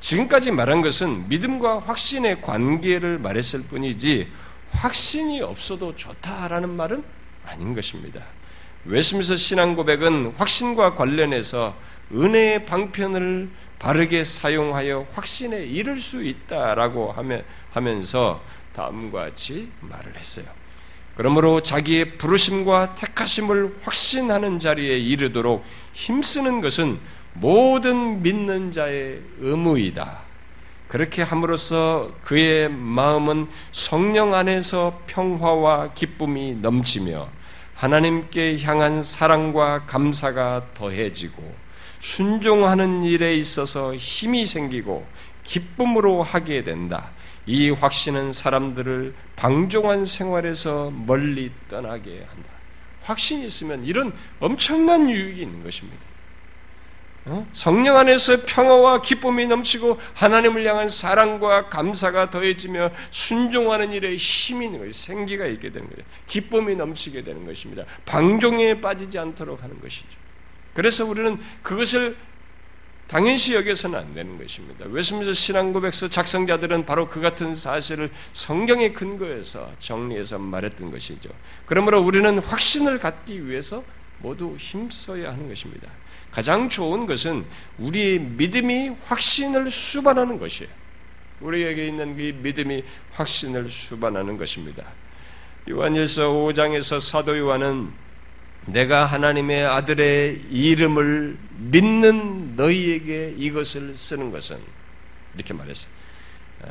지금까지 0.00 0.50
말한 0.50 0.82
것은 0.82 1.28
믿음과 1.28 1.80
확신의 1.80 2.42
관계를 2.42 3.18
말했을 3.18 3.62
뿐이지 3.62 4.30
확신이 4.72 5.40
없어도 5.40 5.96
좋다라는 5.96 6.70
말은 6.70 7.02
아닌 7.46 7.74
것입니다. 7.74 8.22
웨스미스 8.84 9.36
신앙 9.36 9.74
고백은 9.76 10.34
확신과 10.36 10.94
관련해서 10.94 11.74
은혜의 12.12 12.66
방편을 12.66 13.50
바르게 13.78 14.24
사용하여 14.24 15.06
확신에 15.14 15.64
이를 15.64 16.00
수 16.00 16.22
있다라고 16.22 17.14
하면서 17.72 18.42
다음과 18.74 19.20
같이 19.26 19.70
말을 19.80 20.16
했어요. 20.16 20.46
그러므로 21.16 21.62
자기의 21.62 22.18
부르심과 22.18 22.94
택하심을 22.94 23.76
확신하는 23.82 24.58
자리에 24.58 24.98
이르도록 24.98 25.64
힘쓰는 25.94 26.60
것은 26.60 26.98
모든 27.32 28.22
믿는 28.22 28.70
자의 28.70 29.20
의무이다. 29.40 30.26
그렇게 30.88 31.22
함으로써 31.22 32.12
그의 32.22 32.68
마음은 32.68 33.48
성령 33.72 34.34
안에서 34.34 35.02
평화와 35.06 35.94
기쁨이 35.94 36.54
넘치며 36.60 37.28
하나님께 37.74 38.62
향한 38.62 39.02
사랑과 39.02 39.84
감사가 39.86 40.66
더해지고 40.74 41.54
순종하는 42.00 43.02
일에 43.02 43.36
있어서 43.36 43.94
힘이 43.96 44.46
생기고 44.46 45.06
기쁨으로 45.44 46.22
하게 46.22 46.62
된다. 46.62 47.10
이 47.46 47.70
확신은 47.70 48.32
사람들을 48.32 49.14
방종한 49.36 50.04
생활에서 50.04 50.90
멀리 50.90 51.52
떠나게 51.68 52.24
한다. 52.28 52.50
확신이 53.02 53.46
있으면 53.46 53.84
이런 53.84 54.12
엄청난 54.40 55.08
유익이 55.08 55.42
있는 55.42 55.62
것입니다. 55.62 56.04
어? 57.28 57.46
성령 57.52 57.96
안에서 57.96 58.44
평화와 58.46 59.02
기쁨이 59.02 59.48
넘치고 59.48 59.98
하나님을 60.14 60.64
향한 60.64 60.88
사랑과 60.88 61.68
감사가 61.68 62.30
더해지며 62.30 62.90
순종하는 63.10 63.92
일에 63.92 64.14
힘이 64.14 64.66
있는 64.66 64.78
거예요. 64.78 64.92
생기가 64.92 65.46
있게 65.46 65.70
되는 65.72 65.88
거예요. 65.88 66.04
기쁨이 66.26 66.76
넘치게 66.76 67.24
되는 67.24 67.44
것입니다. 67.44 67.84
방종에 68.04 68.80
빠지지 68.80 69.18
않도록 69.18 69.62
하는 69.62 69.80
것이죠. 69.80 70.06
그래서 70.72 71.04
우리는 71.04 71.38
그것을 71.62 72.16
당연시 73.08 73.54
여겨서는 73.54 73.98
안 73.98 74.14
되는 74.14 74.36
것입니다. 74.36 74.84
웨스민스 74.88 75.32
신앙고백서 75.32 76.08
작성자들은 76.08 76.86
바로 76.86 77.08
그 77.08 77.20
같은 77.20 77.54
사실을 77.54 78.10
성경에 78.32 78.92
근거해서 78.92 79.70
정리해서 79.78 80.38
말했던 80.38 80.90
것이죠. 80.90 81.30
그러므로 81.66 82.00
우리는 82.00 82.38
확신을 82.38 82.98
갖기 82.98 83.46
위해서 83.46 83.84
모두 84.18 84.56
힘써야 84.58 85.32
하는 85.32 85.48
것입니다. 85.48 85.88
가장 86.32 86.68
좋은 86.68 87.06
것은 87.06 87.44
우리의 87.78 88.18
믿음이 88.18 88.96
확신을 89.04 89.70
수반하는 89.70 90.38
것이에요. 90.38 90.70
우리에게 91.40 91.86
있는 91.86 92.18
이 92.18 92.32
믿음이 92.32 92.82
확신을 93.12 93.70
수반하는 93.70 94.36
것입니다. 94.36 94.84
요한일서 95.68 96.30
5장에서 96.30 96.98
사도 96.98 97.38
요한은 97.38 97.92
내가 98.66 99.04
하나님의 99.04 99.64
아들의 99.64 100.42
이름을 100.50 101.38
믿는 101.56 102.56
너희에게 102.56 103.34
이것을 103.36 103.94
쓰는 103.94 104.30
것은 104.30 104.58
이렇게 105.34 105.54
말했어요. 105.54 105.92
아, 106.62 106.66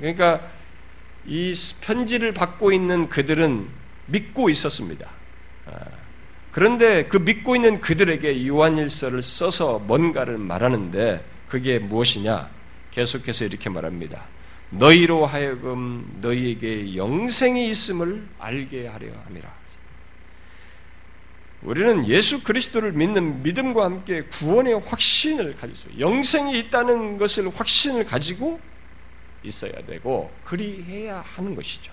그러니까 0.00 0.50
이 1.24 1.54
편지를 1.80 2.32
받고 2.32 2.72
있는 2.72 3.08
그들은 3.08 3.68
믿고 4.06 4.50
있었습니다. 4.50 5.08
아, 5.66 5.72
그런데 6.50 7.04
그 7.06 7.16
믿고 7.16 7.56
있는 7.56 7.80
그들에게 7.80 8.46
요한일서를 8.46 9.22
써서 9.22 9.78
뭔가를 9.78 10.38
말하는데 10.38 11.24
그게 11.48 11.78
무엇이냐? 11.78 12.50
계속해서 12.90 13.46
이렇게 13.46 13.70
말합니다. 13.70 14.24
너희로 14.70 15.26
하여금 15.26 16.18
너희에게 16.20 16.96
영생이 16.96 17.70
있음을 17.70 18.26
알게 18.38 18.86
하려 18.88 19.08
함이라. 19.26 19.61
우리는 21.62 22.06
예수 22.08 22.42
그리스도를 22.42 22.92
믿는 22.92 23.42
믿음과 23.42 23.84
함께 23.84 24.22
구원의 24.22 24.80
확신을 24.80 25.54
가지고 25.54 25.90
있어요. 25.90 26.00
영생이 26.00 26.58
있다는 26.58 27.18
것을 27.18 27.48
확신을 27.54 28.04
가지고 28.04 28.60
있어야 29.44 29.72
되고 29.86 30.30
그리해야 30.44 31.20
하는 31.20 31.54
것이죠. 31.54 31.92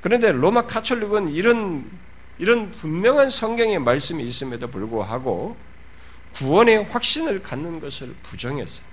그런데 0.00 0.30
로마 0.30 0.66
카톨릭은 0.66 1.30
이런 1.30 1.90
이런 2.38 2.70
분명한 2.70 3.30
성경의 3.30 3.78
말씀이 3.80 4.22
있음에도 4.22 4.68
불구하고 4.68 5.56
구원의 6.34 6.84
확신을 6.84 7.42
갖는 7.42 7.80
것을 7.80 8.14
부정했어요. 8.22 8.86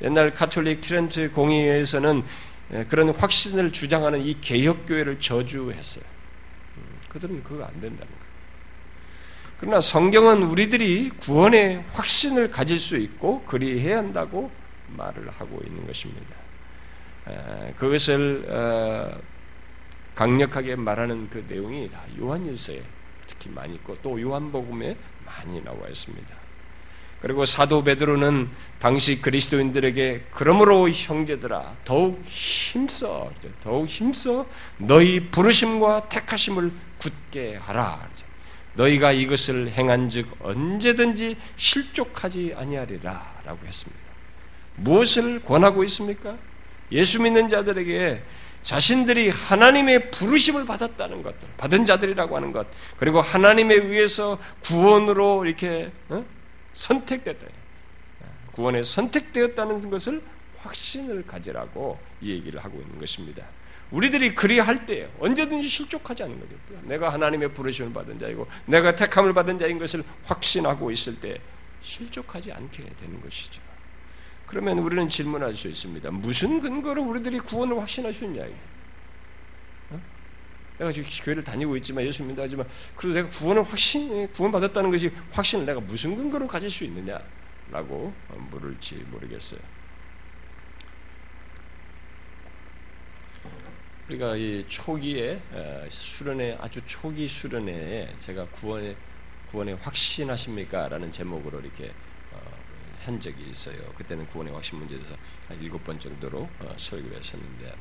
옛날 0.00 0.34
카톨릭 0.34 0.80
트렌트 0.80 1.30
공의회에서는 1.32 2.24
그런 2.88 3.10
확신을 3.10 3.72
주장하는 3.72 4.22
이 4.22 4.40
개혁교회를 4.40 5.20
저주했어요. 5.20 6.04
음, 6.78 6.82
그들은 7.08 7.44
그거 7.44 7.62
안 7.64 7.72
된다는 7.74 7.98
거예요. 7.98 8.21
그러나 9.62 9.78
성경은 9.78 10.42
우리들이 10.42 11.10
구원의 11.20 11.84
확신을 11.92 12.50
가질 12.50 12.78
수 12.78 12.96
있고 12.96 13.44
그리해야 13.44 13.98
한다고 13.98 14.50
말을 14.88 15.30
하고 15.30 15.62
있는 15.64 15.86
것입니다. 15.86 16.34
그것을 17.76 18.44
어, 18.48 19.16
강력하게 20.16 20.74
말하는 20.74 21.30
그 21.30 21.44
내용이 21.48 21.88
다 21.92 22.00
요한일서에 22.18 22.82
특히 23.28 23.50
많이 23.50 23.76
있고 23.76 23.96
또 24.02 24.20
요한복음에 24.20 24.96
많이 25.24 25.62
나와 25.62 25.86
있습니다. 25.86 26.34
그리고 27.20 27.44
사도 27.44 27.84
베드로는 27.84 28.50
당시 28.80 29.22
그리스도인들에게 29.22 30.24
그러므로 30.32 30.90
형제들아 30.90 31.76
더욱 31.84 32.20
힘써 32.24 33.30
더욱 33.62 33.86
힘써 33.86 34.44
너희 34.78 35.20
부르심과 35.30 36.08
택하심을 36.08 36.72
굳게 36.98 37.58
하라. 37.58 38.10
너희가 38.74 39.12
이것을 39.12 39.70
행한즉 39.70 40.36
언제든지 40.40 41.36
실족하지 41.56 42.54
아니하리라라고 42.56 43.66
했습니다. 43.66 44.02
무엇을 44.76 45.42
권하고 45.42 45.84
있습니까? 45.84 46.36
예수 46.90 47.20
믿는 47.22 47.48
자들에게 47.48 48.22
자신들이 48.62 49.28
하나님의 49.28 50.10
부르심을 50.10 50.66
받았다는 50.66 51.22
것들, 51.22 51.48
받은 51.56 51.84
자들이라고 51.84 52.36
하는 52.36 52.52
것, 52.52 52.66
그리고 52.96 53.20
하나님에 53.20 53.74
의해서 53.74 54.38
구원으로 54.62 55.44
이렇게 55.44 55.90
어? 56.08 56.24
선택됐다. 56.72 57.46
구원에 58.52 58.82
선택되었다는 58.82 59.90
것을 59.90 60.22
확신을 60.58 61.26
가지라고 61.26 61.98
얘기를 62.22 62.62
하고 62.62 62.80
있는 62.80 62.98
것입니다. 62.98 63.44
우리들이 63.92 64.34
그리할 64.34 64.86
때 64.86 65.08
언제든지 65.20 65.68
실족하지 65.68 66.24
않는 66.24 66.40
거죠. 66.40 66.54
내가 66.84 67.12
하나님의 67.12 67.52
부르심을 67.52 67.92
받은 67.92 68.18
자이고 68.18 68.48
내가 68.66 68.94
택함을 68.94 69.34
받은 69.34 69.58
자인 69.58 69.78
것을 69.78 70.02
확신하고 70.24 70.90
있을 70.90 71.20
때 71.20 71.40
실족하지 71.82 72.52
않게 72.52 72.84
되는 73.00 73.20
것이죠. 73.20 73.60
그러면 74.46 74.78
우리는 74.78 75.08
질문할 75.08 75.54
수 75.54 75.68
있습니다. 75.68 76.10
무슨 76.10 76.60
근거로 76.60 77.02
우리들이 77.02 77.38
구원을 77.40 77.78
확신할 77.80 78.12
수 78.12 78.24
있냐? 78.24 78.44
어? 79.90 80.00
내가 80.78 80.90
지금 80.90 81.08
교회를 81.24 81.44
다니고 81.44 81.76
있지만 81.76 82.04
예수 82.04 82.22
믿는다 82.22 82.42
하지만 82.42 82.66
그래도 82.96 83.14
내가 83.14 83.28
구원을 83.30 83.62
확신 83.62 84.28
구원 84.32 84.52
받았다는 84.52 84.90
것이 84.90 85.10
확신을 85.32 85.66
내가 85.66 85.80
무슨 85.80 86.16
근거로 86.16 86.46
가질 86.46 86.70
수 86.70 86.84
있느냐라고 86.84 88.14
물을지 88.50 89.04
모르겠어요. 89.10 89.60
우리가 94.12 94.36
이 94.36 94.64
초기에 94.68 95.40
수련회 95.88 96.58
아주 96.60 96.80
초기 96.86 97.26
수련회에 97.26 98.14
제가 98.18 98.46
구원의 98.48 98.96
구원에 99.50 99.72
확신하십니까?라는 99.74 101.10
제목으로 101.10 101.60
이렇게 101.60 101.92
어, 102.32 102.40
한 103.04 103.20
적이 103.20 103.48
있어요. 103.50 103.76
그때는 103.94 104.26
구원의 104.26 104.52
확신 104.52 104.78
문제에 104.78 104.98
대해서 104.98 105.16
한 105.48 105.60
일곱 105.60 105.82
번 105.84 105.98
정도로 105.98 106.48
어, 106.60 106.74
설교를 106.76 107.18
했었는데 107.18 107.74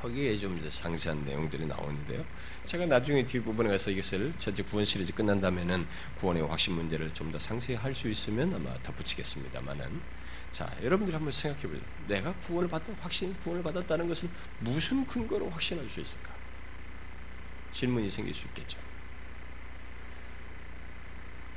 거기에 0.00 0.36
좀 0.36 0.60
상세한 0.68 1.24
내용들이 1.24 1.66
나오는데요. 1.66 2.24
제가 2.66 2.86
나중에 2.86 3.24
뒷부분에 3.26 3.70
가서 3.70 3.90
이것을 3.90 4.34
전체 4.38 4.62
구원 4.62 4.84
시리즈 4.84 5.12
끝난다면은 5.14 5.86
구원의 6.20 6.46
확신 6.46 6.74
문제를 6.74 7.12
좀 7.14 7.32
더 7.32 7.38
상세히 7.38 7.76
할 7.76 7.94
수 7.94 8.08
있으면 8.08 8.54
아마 8.54 8.74
덧붙이겠습니다만은 8.82 10.00
자, 10.54 10.72
여러분들이 10.80 11.12
한번 11.12 11.32
생각해 11.32 11.66
보세요. 11.66 11.82
내가 12.06 12.32
구원을 12.36 12.70
받은 12.70 12.94
확신, 13.00 13.36
구원을 13.38 13.64
받았다는 13.64 14.06
것을 14.06 14.28
무슨 14.60 15.04
근거로 15.04 15.50
확신할 15.50 15.88
수 15.88 16.00
있을까? 16.00 16.32
질문이 17.72 18.08
생길 18.08 18.32
수 18.32 18.46
있겠죠. 18.46 18.78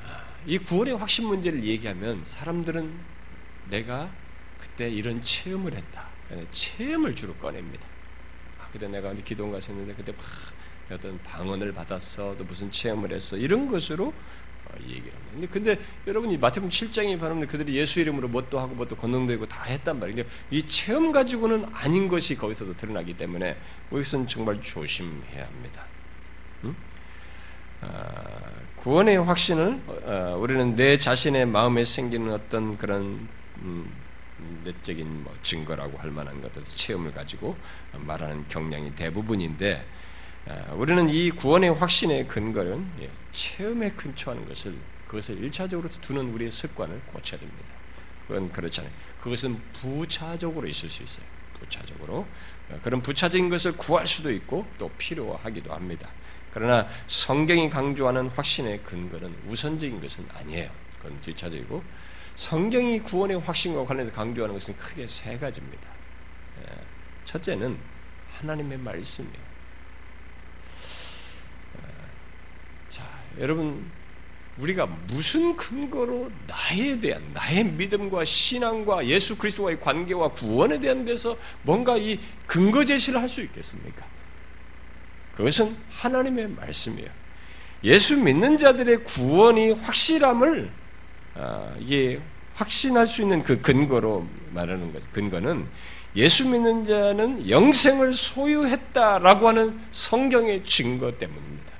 아, 0.03 0.25
이 0.47 0.57
구원의 0.57 0.97
확신 0.97 1.27
문제를 1.27 1.63
얘기하면 1.63 2.25
사람들은 2.25 2.99
내가 3.69 4.11
그때 4.57 4.89
이런 4.89 5.21
체험을 5.21 5.75
했다. 5.75 6.09
체험을 6.49 7.15
주로 7.15 7.35
꺼냅니다. 7.35 7.85
아, 8.59 8.67
그때 8.71 8.87
내가 8.87 9.13
기도원 9.13 9.51
갔었는데 9.51 9.93
그때 9.93 10.11
막 10.11 10.25
어떤 10.89 11.21
방언을 11.21 11.71
받았어, 11.71 12.35
또 12.35 12.43
무슨 12.45 12.71
체험을 12.71 13.13
했어, 13.13 13.37
이런 13.37 13.67
것으로 13.67 14.11
얘기를 14.81 15.13
합니다. 15.13 15.31
근데, 15.33 15.47
근데 15.47 15.79
여러분 16.07 16.31
이 16.31 16.37
마태복음 16.37 16.69
7장에 16.69 17.19
바르면 17.19 17.47
그들이 17.47 17.75
예수 17.75 17.99
이름으로 17.99 18.27
뭣도 18.27 18.59
하고 18.59 18.75
뭣도 18.75 18.95
건너되고 18.95 19.47
다 19.47 19.63
했단 19.63 19.99
말이에요. 19.99 20.25
이 20.51 20.63
체험 20.63 21.11
가지고는 21.11 21.65
아닌 21.73 22.07
것이 22.07 22.35
거기서도 22.35 22.75
드러나기 22.77 23.15
때문에 23.15 23.57
여기서는 23.91 24.27
정말 24.27 24.61
조심해야 24.61 25.45
합니다. 25.45 25.85
응? 26.63 26.75
아, 27.81 28.23
구원의 28.77 29.17
확신을 29.17 29.81
어, 29.87 30.37
우리는 30.39 30.75
내 30.75 30.97
자신의 30.97 31.45
마음에 31.45 31.83
생기는 31.83 32.33
어떤 32.33 32.77
그런 32.77 33.27
음, 33.59 33.91
내적인 34.63 35.23
뭐 35.23 35.35
증거라고 35.43 35.97
할 35.97 36.11
만한 36.11 36.41
것들 36.41 36.63
체험을 36.63 37.11
가지고 37.11 37.57
말하는 37.93 38.47
경향이 38.47 38.95
대부분인데 38.95 39.75
아, 39.75 39.96
우리는 40.73 41.09
이 41.09 41.31
구원의 41.31 41.73
확신의 41.73 42.27
근거는 42.27 42.89
예, 43.01 43.09
체험에 43.31 43.91
근처하는 43.91 44.47
것을 44.47 44.75
그것을 45.07 45.37
일차적으로 45.37 45.89
두는 45.89 46.33
우리의 46.33 46.51
습관을 46.51 47.01
고쳐야 47.07 47.39
됩니다. 47.39 47.65
그건 48.27 48.51
그렇잖아요. 48.51 48.91
그것은 49.21 49.59
부차적으로 49.73 50.67
있을 50.67 50.89
수 50.89 51.03
있어요. 51.03 51.25
부차적으로 51.59 52.27
어, 52.69 52.79
그런 52.83 53.01
부차적인 53.01 53.49
것을 53.49 53.77
구할 53.77 54.05
수도 54.05 54.31
있고 54.31 54.67
또 54.77 54.89
필요하기도 54.97 55.73
합니다. 55.73 56.09
그러나 56.53 56.87
성경이 57.07 57.69
강조하는 57.69 58.29
확신의 58.29 58.83
근거는 58.83 59.35
우선적인 59.47 60.01
것은 60.01 60.27
아니에요. 60.33 60.69
그건 60.97 61.19
뒷차적이고 61.21 61.83
성경이 62.35 62.99
구원의 63.01 63.39
확신과 63.39 63.85
관련해서 63.85 64.11
강조하는 64.11 64.53
것은 64.53 64.75
크게 64.75 65.07
세 65.07 65.37
가지입니다. 65.37 65.89
예, 66.61 66.75
첫째는 67.23 67.77
하나님의 68.33 68.77
말씀이에요. 68.77 69.47
어, 71.75 71.87
자, 72.89 73.03
여러분 73.39 73.89
우리가 74.57 74.87
무슨 75.07 75.55
근거로 75.55 76.31
나에 76.47 76.99
대한 76.99 77.21
나의 77.33 77.63
믿음과 77.63 78.25
신앙과 78.25 79.05
예수 79.05 79.37
그리스도와의 79.37 79.79
관계와 79.79 80.29
구원에 80.29 80.79
대한 80.79 81.05
데서 81.05 81.37
뭔가 81.61 81.95
이 81.97 82.19
근거 82.47 82.83
제시를 82.83 83.21
할 83.21 83.29
수 83.29 83.41
있겠습니까? 83.41 84.05
그것은 85.35 85.75
하나님의 85.91 86.47
말씀이에요. 86.49 87.09
예수 87.83 88.17
믿는 88.17 88.57
자들의 88.57 89.03
구원이 89.03 89.73
확실함을 89.73 90.71
아, 91.35 91.75
이게 91.79 92.19
확신할 92.55 93.05
수 93.05 93.21
있는 93.21 93.43
그 93.43 93.61
근거로 93.61 94.27
말하는 94.51 94.91
것. 94.91 95.11
근거는 95.11 95.67
예수 96.15 96.49
믿는 96.49 96.85
자는 96.85 97.47
영생을 97.47 98.13
소유했다라고 98.13 99.47
하는 99.49 99.79
성경의 99.91 100.63
증거 100.65 101.15
때문입니다. 101.15 101.76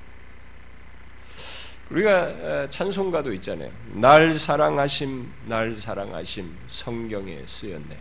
우리가 1.90 2.68
찬송가도 2.68 3.32
있잖아요. 3.34 3.70
날 3.94 4.32
사랑하심, 4.34 5.32
날 5.46 5.72
사랑하심, 5.72 6.54
성경에 6.66 7.42
쓰였네. 7.46 7.98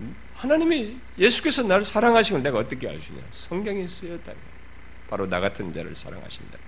음? 0.00 0.16
하나님이 0.34 0.96
예수께서 1.18 1.82
사랑하신 1.82 2.34
걸 2.34 2.42
내가 2.42 2.58
어떻게 2.58 2.88
알 2.88 3.00
수 3.00 3.12
있냐? 3.12 3.22
성경에 3.32 3.86
쓰였다. 3.86 4.32
바로 5.08 5.26
나 5.26 5.40
같은 5.40 5.72
자를 5.72 5.94
사랑하신다. 5.94 6.58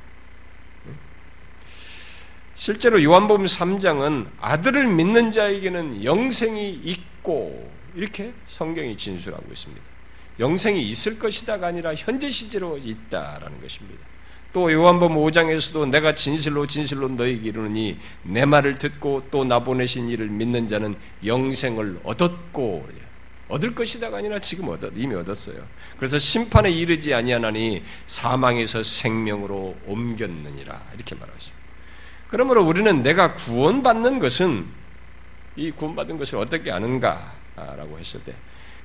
실제로 2.57 3.03
요한복음 3.03 3.47
3장은 3.47 4.31
아들을 4.41 4.87
믿는 4.95 5.33
자에게는 5.33 6.05
영생이 6.05 6.73
있고 6.85 7.73
이렇게 7.95 8.33
성경이 8.47 8.97
진술하고 8.97 9.45
있습니다. 9.51 9.83
영생이 10.39 10.83
있을 10.89 11.19
것이다가 11.19 11.69
아니라 11.69 11.95
현재 11.95 12.31
시제로 12.31 12.79
있다라는 12.79 13.61
것입니다. 13.61 14.14
또 14.55 14.73
요한복음 14.73 15.17
5장에서도 15.17 15.91
내가 15.91 16.15
진실로 16.15 16.67
진실로 16.67 17.09
너희에게 17.09 17.49
이르노니 17.49 17.99
내 18.23 18.45
말을 18.47 18.77
듣고 18.77 19.25
또 19.31 19.45
나 19.45 19.59
보내신 19.59 20.09
이를 20.09 20.29
믿는 20.29 20.69
자는 20.69 20.97
영생을 21.27 22.01
얻었고 22.05 22.89
얻을 23.49 23.75
것이다가 23.75 24.19
아니라 24.19 24.39
지금 24.39 24.69
얻었 24.69 24.93
이미 24.97 25.15
얻었어요. 25.17 25.57
그래서 25.99 26.19
심판에 26.19 26.71
이르지 26.71 27.13
아니하나니 27.13 27.83
사망에서 28.07 28.83
생명으로 28.83 29.77
옮겼느니라 29.87 30.83
이렇게 30.95 31.15
말하십니다. 31.17 31.65
그러므로 32.29 32.65
우리는 32.65 33.03
내가 33.03 33.35
구원받는 33.35 34.21
것은 34.21 34.67
이 35.57 35.73
구원받은 35.73 36.17
것을 36.17 36.39
어떻게 36.39 36.71
아는가라고 36.71 37.99
했을 37.99 38.21
때 38.25 38.35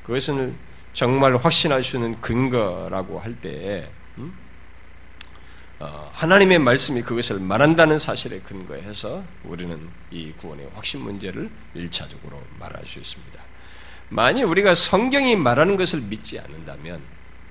그것은 0.04 0.56
정말 0.94 1.36
확신할 1.36 1.84
수 1.84 1.98
있는 1.98 2.20
근거라고 2.20 3.20
할 3.20 3.40
때, 3.40 3.88
음? 3.88 3.99
어, 5.80 6.12
하나님의 6.14 6.60
말씀이 6.60 7.02
그것을 7.02 7.40
말한다는 7.40 7.98
사실에 7.98 8.40
근거해서 8.40 9.24
우리는 9.46 9.90
이 10.12 10.34
구원의 10.34 10.70
확신 10.74 11.00
문제를 11.02 11.50
일차적으로 11.74 12.44
말할 12.60 12.86
수 12.86 13.00
있습니다. 13.00 13.42
만일 14.10 14.44
우리가 14.46 14.74
성경이 14.74 15.38
말하는 15.38 15.78
것을 15.78 16.02
믿지 16.02 16.38
않는다면, 16.38 17.02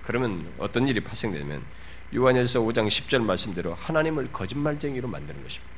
그러면 0.03 0.53
어떤 0.59 0.87
일이 0.87 1.01
발생되면, 1.01 1.63
요한일서 2.15 2.61
5장 2.61 2.87
10절 2.87 3.23
말씀대로 3.23 3.75
하나님을 3.75 4.31
거짓말쟁이로 4.33 5.09
만드는 5.09 5.43
것입니다. 5.43 5.73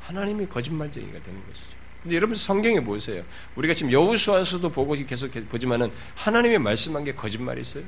하나님이 0.00 0.46
거짓말쟁이가 0.46 1.22
되는 1.22 1.46
것이죠. 1.46 1.78
근데 2.02 2.16
여러분 2.16 2.36
성경에 2.36 2.80
보세요. 2.80 3.24
우리가 3.56 3.74
지금 3.74 3.92
여우수아서도 3.92 4.70
보고 4.70 4.94
계속 4.94 5.30
보지만은 5.48 5.90
하나님이 6.14 6.58
말씀한 6.58 7.04
게 7.04 7.14
거짓말이 7.14 7.60
있어요? 7.60 7.84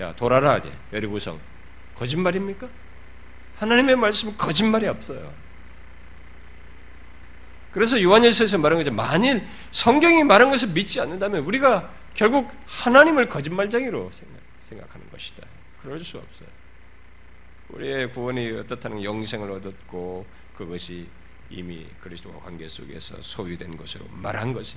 야 0.00 0.14
돌아라 0.16 0.58
이제 0.58 0.72
여리고성 0.92 1.38
거짓말입니까? 2.02 2.68
하나님의 3.56 3.96
말씀은 3.96 4.36
거짓말이 4.36 4.88
없어요. 4.88 5.32
그래서 7.70 8.02
요한일서에서 8.02 8.58
말한 8.58 8.78
거죠. 8.78 8.90
만일 8.90 9.46
성경이 9.70 10.24
말한 10.24 10.50
것을 10.50 10.68
믿지 10.68 11.00
않는다면 11.00 11.44
우리가 11.44 11.92
결국 12.14 12.50
하나님을 12.66 13.28
거짓말쟁이로 13.28 14.10
생각하는 14.60 15.10
것이다. 15.10 15.46
그럴 15.80 16.00
수 16.00 16.18
없어요. 16.18 16.48
우리의 17.70 18.10
구원이 18.12 18.50
어떻다는 18.58 19.02
영생을 19.02 19.50
얻었고 19.50 20.26
그것이 20.54 21.08
이미 21.48 21.86
그리스도와 22.00 22.40
관계 22.40 22.68
속에서 22.68 23.22
소유된 23.22 23.76
것으로 23.76 24.06
말한 24.10 24.52
것이 24.52 24.76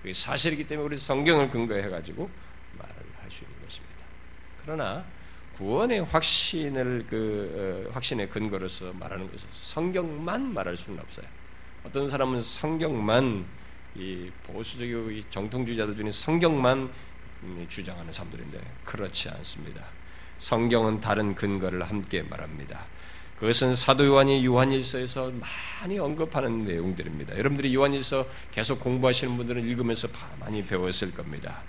그게 0.00 0.12
사실이기 0.12 0.66
때문에 0.66 0.86
우리 0.86 0.96
성경을 0.96 1.48
근거해 1.50 1.88
가지고 1.88 2.30
말을 2.78 2.94
할 3.20 3.30
수 3.30 3.44
있는 3.44 3.60
것입니다. 3.62 4.04
그러나 4.62 5.04
구원의 5.60 6.04
확신을 6.04 7.04
그 7.06 7.86
어, 7.86 7.92
확신의 7.92 8.30
근거로서 8.30 8.94
말하는 8.94 9.30
것은 9.30 9.46
성경만 9.52 10.54
말할 10.54 10.74
수는 10.74 10.98
없어요. 10.98 11.26
어떤 11.84 12.08
사람은 12.08 12.40
성경만 12.40 13.44
이 13.94 14.30
보수적이고 14.44 15.10
이 15.10 15.22
정통주의자들 15.28 15.96
중에 15.96 16.10
성경만 16.10 16.90
주장하는 17.68 18.10
사람들인데 18.10 18.58
그렇지 18.84 19.28
않습니다. 19.28 19.84
성경은 20.38 21.02
다른 21.02 21.34
근거를 21.34 21.82
함께 21.82 22.22
말합니다. 22.22 22.86
그것은 23.38 23.74
사도 23.74 24.06
요한이 24.06 24.44
요한일서에서 24.46 25.30
많이 25.32 25.98
언급하는 25.98 26.64
내용들입니다. 26.64 27.36
여러분들이 27.36 27.74
요한일서 27.74 28.26
계속 28.50 28.80
공부하시는 28.80 29.36
분들은 29.36 29.66
읽으면서 29.68 30.08
많이 30.38 30.64
배웠을 30.64 31.12
겁니다. 31.12 31.62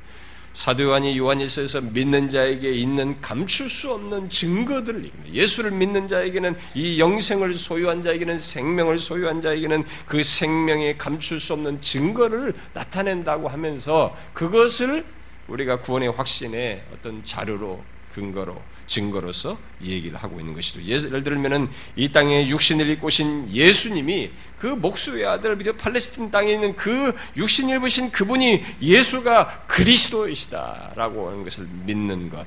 사도 0.53 0.83
요한이 0.83 1.17
요한일서에서 1.17 1.81
믿는 1.81 2.29
자에게 2.29 2.71
있는 2.71 3.21
감출 3.21 3.69
수 3.69 3.91
없는 3.91 4.29
증거들을 4.29 5.05
얘기합니다. 5.05 5.33
예수를 5.33 5.71
믿는 5.71 6.07
자에게는 6.07 6.55
이 6.75 6.99
영생을 6.99 7.53
소유한 7.53 8.01
자에게는 8.01 8.37
생명을 8.37 8.97
소유한 8.97 9.39
자에게는 9.39 9.85
그 10.05 10.21
생명에 10.23 10.97
감출 10.97 11.39
수 11.39 11.53
없는 11.53 11.79
증거를 11.79 12.53
나타낸다고 12.73 13.47
하면서 13.47 14.15
그것을 14.33 15.05
우리가 15.47 15.79
구원의 15.79 16.11
확신의 16.11 16.83
어떤 16.93 17.23
자료로 17.23 17.83
근거로 18.13 18.61
증거로서 18.87 19.57
얘기를 19.81 20.17
하고 20.17 20.39
있는 20.39 20.53
것이죠. 20.53 20.83
예를 20.83 21.23
들면은 21.23 21.69
이 21.95 22.11
땅에 22.11 22.47
육신을 22.47 22.89
입고 22.89 23.07
오신 23.07 23.51
예수님이 23.51 24.31
그 24.57 24.67
목수의 24.67 25.25
아들 25.25 25.57
팔레스틴 25.57 26.29
땅에 26.29 26.53
있는 26.53 26.75
그 26.75 27.13
육신을 27.37 27.77
입으신 27.77 28.11
그분이 28.11 28.63
예수가 28.81 29.65
그리스도이시다라고 29.67 31.29
하는 31.29 31.43
것을 31.43 31.67
믿는 31.85 32.29
것 32.29 32.45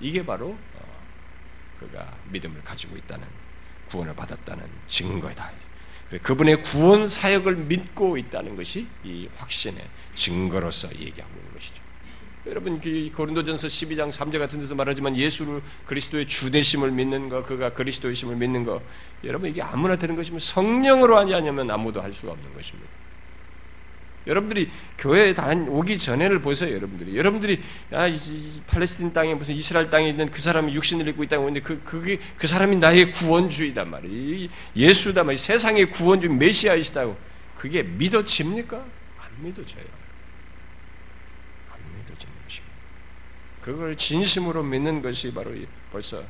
이게 0.00 0.24
바로 0.24 0.48
어, 0.48 1.02
그가 1.78 2.16
믿음을 2.30 2.62
가지고 2.64 2.96
있다는 2.96 3.26
구원을 3.88 4.14
받았다는 4.14 4.64
증거이다. 4.86 5.50
그분의 6.22 6.62
구원 6.62 7.06
사역을 7.06 7.56
믿고 7.56 8.18
있다는 8.18 8.56
것이 8.56 8.86
이 9.04 9.28
확신의 9.36 9.82
증거로서 10.14 10.88
얘기하고 10.98 11.32
있는 11.38 11.54
것이죠. 11.54 11.81
여러분 12.46 12.80
고린도전서 12.80 13.68
12장 13.68 14.10
3절 14.10 14.38
같은 14.40 14.60
데서 14.60 14.74
말하지만 14.74 15.16
예수를 15.16 15.62
그리스도의 15.86 16.26
주되심을 16.26 16.90
믿는 16.90 17.28
거, 17.28 17.42
그가 17.42 17.72
그리스도의 17.72 18.14
심을 18.14 18.34
믿는 18.36 18.64
거, 18.64 18.82
여러분 19.22 19.50
이게 19.50 19.62
아무나 19.62 19.96
되는 19.96 20.16
것이면 20.16 20.40
성령으로 20.40 21.16
하지 21.16 21.34
않으면 21.34 21.70
아무도 21.70 22.02
할 22.02 22.12
수가 22.12 22.32
없는 22.32 22.52
것입니다. 22.54 22.90
여러분들이 24.26 24.70
교회에 24.98 25.34
다 25.34 25.52
오기 25.52 25.98
전에를 25.98 26.40
보세요, 26.40 26.74
여러분들이. 26.74 27.16
여러분들이 27.16 27.60
아, 27.90 28.08
팔레스틴 28.68 29.12
땅에 29.12 29.34
무슨 29.34 29.54
이스라엘 29.54 29.90
땅에 29.90 30.10
있는 30.10 30.28
그 30.28 30.40
사람이 30.40 30.72
육신을 30.74 31.08
입고 31.08 31.24
있다고 31.24 31.42
하는데 31.42 31.60
그 31.60 31.80
그게 31.82 32.18
그 32.36 32.46
사람이 32.46 32.76
나의 32.76 33.10
구원주의단 33.12 33.90
말이에요. 33.90 34.48
예수다 34.76 35.24
말이에요. 35.24 35.36
세상의 35.36 35.90
구원주 35.90 36.28
메시아이시다고. 36.30 37.16
그게 37.56 37.82
믿어집니까? 37.82 38.76
안 38.76 39.28
믿어져요. 39.38 40.01
그걸 43.62 43.96
진심으로 43.96 44.62
믿는 44.64 45.00
것이 45.00 45.32
바로 45.32 45.52
벌써 45.90 46.22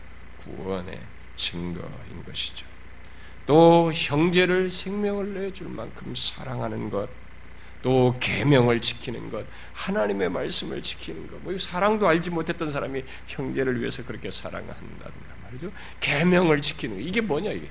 구원의 0.45 1.01
증거인 1.35 2.24
것이죠. 2.24 2.66
또또 3.47 3.93
형제를 3.93 4.70
생명을 4.70 5.35
내줄 5.35 5.68
만큼 5.68 6.14
사랑하는 6.14 6.91
것, 6.91 7.09
또 7.80 8.14
계명을 8.20 8.80
지키는 8.80 9.30
것, 9.30 9.45
하나님의 9.72 10.28
말씀을 10.28 10.80
지키는 10.83 11.26
것. 11.26 11.43
뭐 11.43 11.57
사랑도 11.59 12.07
알지 12.07 12.30
못했던 12.30 12.70
사람이 12.70 13.03
형제를 13.26 13.80
위해서 13.80 14.05
그렇게 14.05 14.30
사랑한다든가 14.30 15.35
말이죠. 15.45 15.72
계명을 16.01 16.61
지키는 16.61 16.97
것. 16.97 17.03
이게 17.03 17.20
뭐냐 17.20 17.51
이게? 17.51 17.68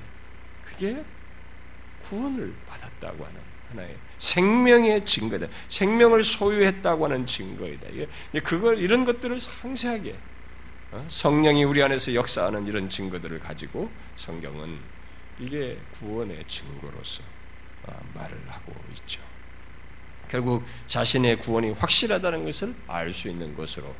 그게 0.66 1.04
구원을 2.10 2.54
받았다고 2.68 3.24
하는 3.24 3.40
하나의 3.70 3.96
생명의 4.22 5.04
증거다. 5.04 5.48
생명을 5.68 6.24
소유했다고 6.24 7.06
하는 7.06 7.26
증거이다. 7.26 7.88
그걸 8.44 8.78
이런 8.78 9.04
것들을 9.04 9.40
상세하게 9.40 10.16
어? 10.92 11.06
성령이 11.08 11.64
우리 11.64 11.82
안에서 11.82 12.14
역사하는 12.14 12.68
이런 12.68 12.88
증거들을 12.88 13.40
가지고 13.40 13.90
성경은 14.18 14.78
이게 15.40 15.80
구원의 15.94 16.44
증거로서 16.48 17.24
어, 17.84 18.00
말을 18.14 18.38
하고 18.48 18.76
있죠. 18.94 19.22
결국 20.30 20.64
자신의 20.86 21.40
구원이 21.40 21.72
확실하다는 21.72 22.46
것을 22.46 22.76
알 22.88 23.12
수 23.14 23.28
있는 23.28 23.56
것으로 23.56 23.94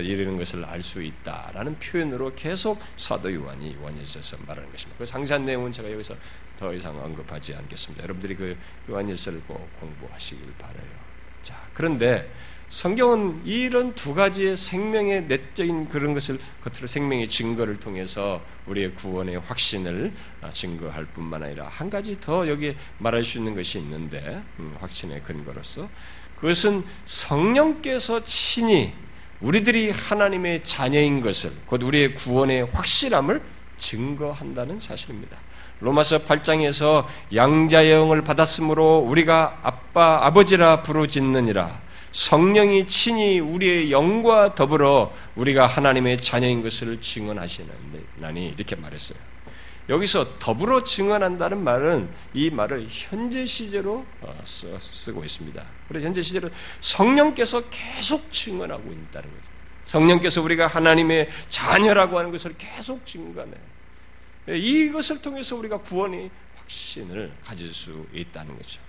이르는 0.00 0.36
것을 0.36 0.64
알 0.64 0.82
수 0.82 1.02
있다라는 1.02 1.78
표현으로 1.78 2.34
계속 2.34 2.78
사도 2.96 3.32
요한이 3.32 3.78
원일서에서 3.80 4.36
말하는 4.46 4.70
것입니다. 4.70 4.98
그 4.98 5.06
상세한 5.06 5.46
내용은 5.46 5.72
제가 5.72 5.90
여기서 5.90 6.14
더 6.58 6.72
이상 6.74 7.02
언급하지 7.02 7.54
않겠습니다. 7.54 8.04
여러분들이 8.04 8.36
그 8.36 8.56
요한일서를 8.88 9.40
꼭 9.46 9.68
공부하시길 9.80 10.54
바라요. 10.58 11.04
자, 11.42 11.60
그런데 11.72 12.30
성경은 12.68 13.42
이런 13.46 13.94
두 13.94 14.14
가지의 14.14 14.56
생명의 14.56 15.24
내적인 15.24 15.88
그런 15.88 16.12
것을 16.12 16.38
겉으로 16.62 16.86
생명의 16.86 17.28
증거를 17.28 17.78
통해서 17.78 18.42
우리의 18.66 18.94
구원의 18.94 19.38
확신을 19.38 20.12
증거할 20.50 21.06
뿐만 21.06 21.42
아니라 21.42 21.68
한 21.68 21.88
가지 21.88 22.18
더 22.20 22.48
여기에 22.48 22.76
말할 22.98 23.22
수 23.22 23.38
있는 23.38 23.54
것이 23.54 23.78
있는데 23.78 24.42
음, 24.58 24.76
확신의 24.80 25.22
근거로서 25.22 25.88
그것은 26.36 26.84
성령께서 27.04 28.24
친히 28.24 28.92
우리들이 29.40 29.90
하나님의 29.90 30.64
자녀인 30.64 31.20
것을 31.20 31.52
곧 31.66 31.82
우리의 31.82 32.14
구원의 32.14 32.68
확실함을 32.72 33.42
증거한다는 33.78 34.78
사실입니다. 34.78 35.36
로마서 35.80 36.18
8장에서 36.24 37.04
양자의 37.34 37.92
영을 37.92 38.22
받았으므로 38.22 38.98
우리가 38.98 39.60
아빠 39.62 40.24
아버지라 40.24 40.82
부르짖느니라 40.82 41.82
성령이 42.12 42.86
친히 42.86 43.40
우리의 43.40 43.90
영과 43.90 44.54
더불어 44.54 45.12
우리가 45.34 45.66
하나님의 45.66 46.18
자녀인 46.18 46.62
것을 46.62 47.00
증언하시나니 47.00 48.54
이렇게 48.56 48.76
말했어요. 48.76 49.18
여기서 49.88 50.38
더불어 50.38 50.82
증언한다는 50.82 51.62
말은 51.62 52.08
이 52.32 52.50
말을 52.50 52.86
현재 52.88 53.44
시제로 53.44 54.06
어, 54.22 54.42
쓰고 54.44 55.24
있습니다. 55.24 55.64
그래서 55.88 56.06
현재 56.06 56.22
시제로 56.22 56.48
성령께서 56.80 57.62
계속 57.68 58.32
증언하고 58.32 58.90
있다는 58.90 59.30
거죠. 59.30 59.54
성령께서 59.82 60.40
우리가 60.42 60.66
하나님의 60.66 61.28
자녀라고 61.48 62.18
하는 62.18 62.30
것을 62.30 62.54
계속 62.56 63.04
증거해요. 63.04 63.52
이것을 64.48 65.20
통해서 65.20 65.56
우리가 65.56 65.78
구원의 65.78 66.30
확신을 66.56 67.32
가질 67.44 67.68
수 67.68 68.06
있다는 68.14 68.56
거죠. 68.56 68.80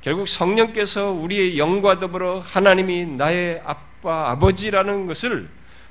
결국 0.00 0.28
성령께서 0.28 1.10
우리의 1.10 1.58
영과 1.58 1.98
더불어 1.98 2.38
하나님이 2.38 3.06
나의 3.06 3.60
아빠, 3.64 4.30
아버지라는 4.30 5.06
것을 5.06 5.48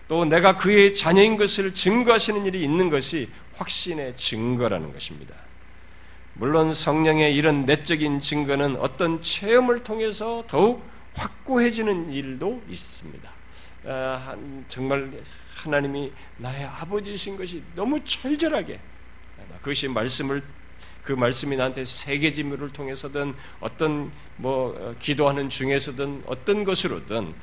또 0.08 0.24
내가 0.24 0.56
그의 0.56 0.94
자녀인 0.94 1.36
것을 1.36 1.74
증거하시는 1.74 2.46
일이 2.46 2.64
있는 2.64 2.90
것이 2.90 3.30
확신의 3.58 4.16
증거라는 4.16 4.94
것입니다. 4.94 5.36
물론 6.34 6.72
성령의 6.72 7.36
이런 7.36 7.66
내적인 7.66 8.20
증거는 8.20 8.78
어떤 8.78 9.22
체험을 9.22 9.84
통해서 9.84 10.44
더욱 10.48 10.84
확고해지는 11.16 12.14
일도 12.14 12.62
있습니다. 12.70 13.32
아, 13.86 14.36
정말 14.70 15.12
하나님이 15.56 16.12
나의 16.38 16.66
아버지이신 16.66 17.38
것이 17.38 17.64
너무 17.76 18.04
철저하게 18.04 18.80
그것이 19.60 19.88
말씀을 19.88 20.44
그 21.04 21.14
말씀이 21.14 21.56
나한테 21.56 21.86
세계지물을 21.86 22.70
통해서든 22.72 23.34
어떤 23.62 24.12
뭐 24.36 24.76
어, 24.78 24.96
기도하는 25.00 25.48
중에서든 25.48 26.24
어떤 26.26 26.66
것으로든 26.66 27.34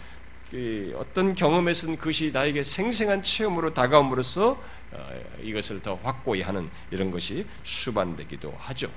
어떤 0.97 1.35
경험에서든 1.35 1.97
그것이 1.97 2.31
나에게 2.33 2.63
생생한 2.63 3.23
체험으로 3.23 3.75
다가옴으로써 3.75 4.63
어, 4.93 5.11
이것을 5.43 5.83
더 5.83 5.99
확고히 6.03 6.43
하는 6.43 6.71
이런 6.91 7.11
것이 7.11 7.45
수반되기도 7.65 8.55
하죠. 8.57 8.89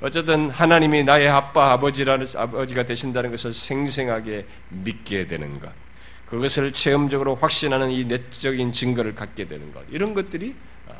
어쨌든 0.00 0.50
하나님이 0.50 1.04
나의 1.04 1.28
아빠 1.28 1.72
아버지라는 1.72 2.26
아버지가 2.34 2.84
되신다는 2.86 3.30
것을 3.30 3.52
생생하게 3.52 4.46
믿게 4.70 5.28
되는 5.28 5.60
것, 5.60 5.72
그것을 6.28 6.72
체험적으로 6.72 7.36
확신하는 7.36 7.92
이 7.92 8.04
내적인 8.04 8.72
증거를 8.72 9.14
갖게 9.14 9.46
되는 9.46 9.72
것, 9.72 9.84
이런 9.90 10.12
것들이 10.14 10.56
어, 10.88 10.94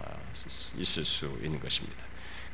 있을 0.77 1.05
수 1.05 1.27
있는 1.43 1.59
것입니다. 1.59 2.05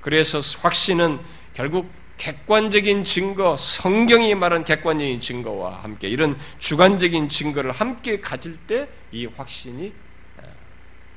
그래서 0.01 0.39
확신은 0.63 1.19
결국 1.53 1.91
객관적인 2.19 3.05
증거, 3.05 3.57
성경이 3.57 4.35
말한 4.35 4.65
객관적인 4.65 5.21
증거와 5.21 5.83
함께 5.83 6.09
이런 6.09 6.37
주관적인 6.59 7.29
증거를 7.29 7.73
함께 7.73 8.21
가질 8.21 8.59
때 8.67 8.89
이 9.13 9.27
확신이 9.27 9.93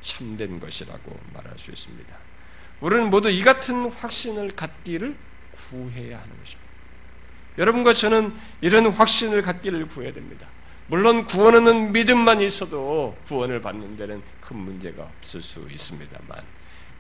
참된 0.02 0.60
것이라고 0.60 1.20
말할 1.34 1.58
수 1.58 1.72
있습니다. 1.72 2.16
우리는 2.80 3.10
모두 3.10 3.30
이 3.30 3.44
같은 3.44 3.92
확신을 3.92 4.52
갖기를 4.52 5.16
구해야 5.70 6.20
하는 6.20 6.30
것입니다. 6.40 6.72
여러분과 7.58 7.94
저는 7.94 8.34
이런 8.62 8.88
확신을 8.88 9.42
갖기를 9.42 9.88
구해야 9.90 10.14
됩니다. 10.14 10.48
물론 10.88 11.26
구원은 11.26 11.92
믿음만 11.92 12.42
있어도 12.42 13.16
구원을 13.28 13.62
받는 13.62 13.98
데는 13.98 14.24
큰 14.40 14.58
문제가 14.58 15.04
없을 15.04 15.42
수 15.42 15.68
있습니다만 15.70 16.44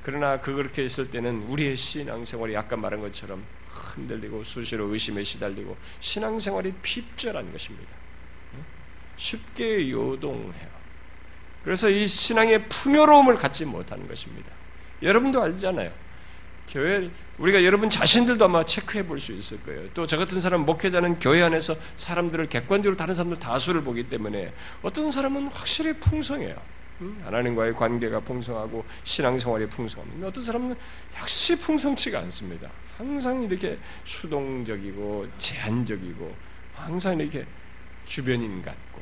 그러나 0.03 0.39
그렇게 0.39 0.83
있을 0.85 1.09
때는 1.09 1.43
우리의 1.47 1.75
신앙생활이 1.75 2.55
아까 2.55 2.75
말한 2.75 3.01
것처럼 3.01 3.43
흔들리고 3.91 4.43
수시로 4.43 4.85
의심에 4.87 5.23
시달리고 5.23 5.77
신앙생활이 5.99 6.73
핍절한 6.81 7.51
것입니다. 7.51 7.91
쉽게 9.17 9.89
요동해요. 9.91 10.81
그래서 11.63 11.89
이 11.89 12.07
신앙의 12.07 12.67
풍요로움을 12.69 13.35
갖지 13.35 13.65
못하는 13.65 14.07
것입니다. 14.07 14.51
여러분도 15.03 15.41
알잖아요. 15.41 15.91
교회 16.69 17.09
우리가 17.37 17.63
여러분 17.63 17.89
자신들도 17.89 18.45
아마 18.45 18.63
체크해 18.63 19.05
볼 19.05 19.19
수 19.19 19.33
있을 19.33 19.61
거예요. 19.63 19.89
또 19.93 20.05
저 20.07 20.17
같은 20.17 20.39
사람 20.39 20.61
목회자는 20.61 21.19
교회 21.19 21.41
안에서 21.43 21.75
사람들을 21.97 22.47
객관적으로 22.49 22.95
다른 22.95 23.13
사람들 23.13 23.39
다수를 23.39 23.83
보기 23.83 24.07
때문에 24.09 24.53
어떤 24.81 25.11
사람은 25.11 25.47
확실히 25.49 25.93
풍성해요. 25.93 26.55
하나님과의 27.23 27.73
관계가 27.73 28.19
풍성하고 28.21 28.85
신앙생활이 29.03 29.67
풍성합니다. 29.69 30.27
어떤 30.27 30.43
사람은 30.43 30.75
역시 31.19 31.57
풍성치가 31.57 32.19
않습니다. 32.19 32.69
항상 32.97 33.43
이렇게 33.43 33.77
수동적이고 34.03 35.27
제한적이고 35.37 36.35
항상 36.73 37.19
이렇게 37.19 37.45
주변인 38.05 38.61
같고 38.61 39.01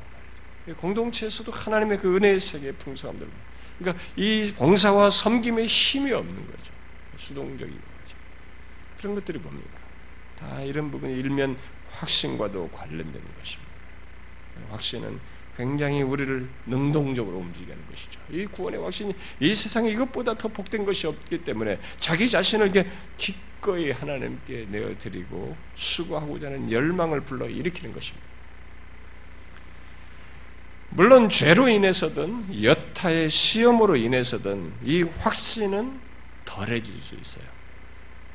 공동체에서도 0.78 1.52
하나님의 1.52 1.98
그 1.98 2.16
은혜의 2.16 2.40
세계에 2.40 2.72
풍성함들 2.74 3.28
그러니까 3.80 4.04
이 4.16 4.54
봉사와 4.56 5.10
섬김에 5.10 5.66
힘이 5.66 6.12
없는 6.12 6.48
거죠. 6.48 6.74
수동적인 7.18 7.74
거죠. 7.74 8.16
그런 8.98 9.16
것들이 9.16 9.40
뭡니까? 9.40 9.82
다 10.38 10.62
이런 10.62 10.92
부분이 10.92 11.14
일면 11.14 11.58
확신과도 11.92 12.70
관련되는 12.70 13.28
것입니다. 13.38 13.72
확신은 14.70 15.20
굉장히 15.60 16.02
우리를 16.02 16.48
능동적으로 16.68 17.38
움직이는 17.38 17.78
것이죠. 17.90 18.22
이 18.32 18.46
구원의 18.46 18.82
확신이 18.82 19.14
이 19.42 19.54
세상에 19.54 19.90
이것보다 19.92 20.36
더 20.36 20.48
복된 20.48 20.86
것이 20.86 21.06
없기 21.06 21.44
때문에 21.44 21.78
자기 22.00 22.30
자신을 22.30 22.72
기꺼이 23.18 23.92
하나님께 23.92 24.68
내어드리고 24.70 25.58
수고하고자 25.76 26.48
하는 26.48 26.72
열망을 26.72 27.26
불러 27.26 27.50
일으키는 27.50 27.92
것입니다. 27.92 28.26
물론 30.92 31.28
죄로 31.28 31.68
인해서든 31.68 32.64
여타의 32.64 33.30
시험으로 33.30 33.98
인해서든 33.98 34.72
이 34.86 35.04
확신은 35.04 36.00
덜해질 36.46 37.02
수 37.02 37.16
있어요. 37.16 37.44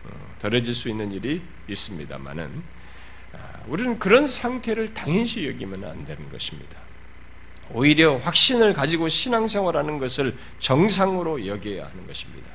어, 0.05 0.35
덜해질 0.41 0.75
수 0.75 0.91
있는 0.91 1.11
일이 1.11 1.41
있습니다만은 1.69 2.63
아, 3.33 3.63
우리는 3.67 3.99
그런 3.99 4.27
상태를 4.27 4.93
당연시 4.93 5.49
여기면 5.49 5.85
안 5.85 6.05
되는 6.05 6.29
것입니다. 6.29 6.84
오히려 7.73 8.17
확신을 8.17 8.73
가지고 8.73 9.09
신앙생활하는 9.09 9.99
것을 9.99 10.37
정상으로 10.61 11.47
여겨야 11.47 11.87
하는 11.87 12.07
것입니다. 12.07 12.51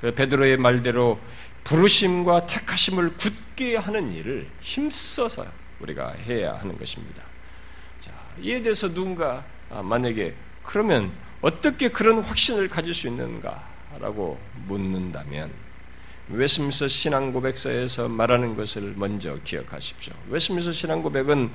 그 0.00 0.14
베드로의 0.14 0.56
말대로 0.56 1.18
부르심과 1.64 2.46
택하심을 2.46 3.16
굳게 3.16 3.76
하는 3.76 4.12
일을 4.12 4.46
힘써서 4.60 5.46
우리가 5.80 6.10
해야 6.26 6.54
하는 6.56 6.76
것입니다. 6.76 7.22
자, 7.98 8.12
이에 8.40 8.62
대해서 8.62 8.92
누군가 8.92 9.44
아, 9.70 9.82
만약에 9.82 10.34
그러면 10.62 11.10
어떻게 11.40 11.88
그런 11.88 12.20
확신을 12.20 12.68
가질 12.68 12.94
수 12.94 13.08
있는가라고 13.08 14.38
묻는다면 14.66 15.50
웨스트민스터 16.28 16.88
신앙 16.88 17.32
고백서에서 17.32 18.08
말하는 18.08 18.56
것을 18.56 18.94
먼저 18.96 19.36
기억하십시오. 19.44 20.14
웨스트민스터 20.30 20.72
신앙 20.72 21.02
고백은 21.02 21.50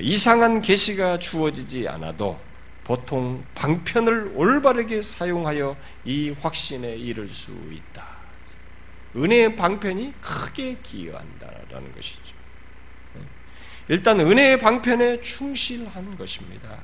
이상한 0.00 0.62
계시가 0.62 1.18
주어지지 1.18 1.88
않아도 1.88 2.38
보통 2.84 3.44
방편을 3.54 4.32
올바르게 4.34 5.02
사용하여 5.02 5.76
이 6.04 6.30
확신에 6.30 6.96
이를 6.96 7.28
수 7.28 7.52
있다. 7.70 8.04
은혜의 9.14 9.56
방편이 9.56 10.14
크게 10.20 10.78
기여한다라는 10.82 11.92
것이죠. 11.92 12.34
일단 13.88 14.20
은혜의 14.20 14.58
방편에 14.58 15.20
충실한 15.20 16.16
것입니다. 16.16 16.82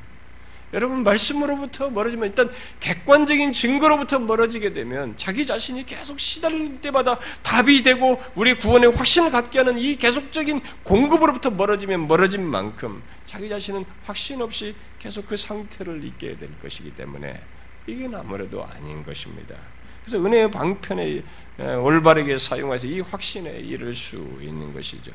여러분 0.75 1.03
말씀으로부터 1.03 1.89
멀어지면 1.91 2.29
일단 2.29 2.51
객관적인 2.81 3.53
증거로부터 3.53 4.19
멀어지게 4.19 4.73
되면 4.73 5.17
자기 5.17 5.47
자신이 5.47 5.87
계속 5.87 6.21
시달릴 6.21 6.81
때마다 6.81 7.19
답이 7.43 7.83
되고 7.83 8.21
우리 8.35 8.55
구원의 8.55 8.93
확신을 8.93 9.31
갖게 9.31 9.59
하는 9.59 9.79
이 9.79 9.97
계속적인 9.97 10.61
공급으로부터 10.83 11.51
멀어지면 11.51 12.07
멀어진 12.07 12.45
만큼 12.45 13.03
자기 13.25 13.49
자신은 13.49 13.85
확신 14.05 14.43
없이 14.43 14.75
계속 14.99 15.27
그 15.27 15.37
상태를 15.37 16.05
있게 16.05 16.37
될 16.37 16.51
것이기 16.61 16.95
때문에 16.95 17.41
이게 17.87 18.09
아무래도 18.13 18.65
아닌 18.65 19.03
것입니다. 19.03 19.57
그래서 20.05 20.25
은혜의 20.25 20.51
방편에 20.51 21.23
올바르게 21.59 22.37
사용해서 22.37 22.87
이 22.87 23.01
확신에 23.01 23.59
이를 23.61 23.95
수 23.95 24.17
있는 24.41 24.73
것이죠. 24.75 25.13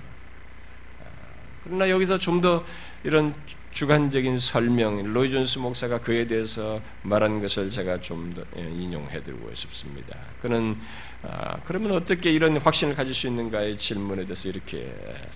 그러나 1.64 1.90
여기서 1.90 2.18
좀 2.18 2.42
더 2.42 2.64
이런 3.04 3.34
주관적인 3.74 4.38
설명, 4.38 5.02
로이 5.14 5.32
존스 5.32 5.58
목사가 5.58 6.00
그에 6.00 6.28
대해서 6.28 6.80
말한 7.02 7.42
것을 7.42 7.70
제가 7.72 8.00
좀 8.02 8.34
더 8.34 8.44
인용해드리고 8.56 9.54
싶습니다. 9.54 10.18
그는 10.42 10.78
아, 11.24 11.58
그러면 11.66 11.92
어떻게 11.92 12.32
이런 12.32 12.56
확신을 12.58 12.96
가질 12.96 13.14
수 13.14 13.28
있는가의 13.28 13.78
질문에 13.78 14.26
대해서 14.26 14.48
이렇게 14.48 14.94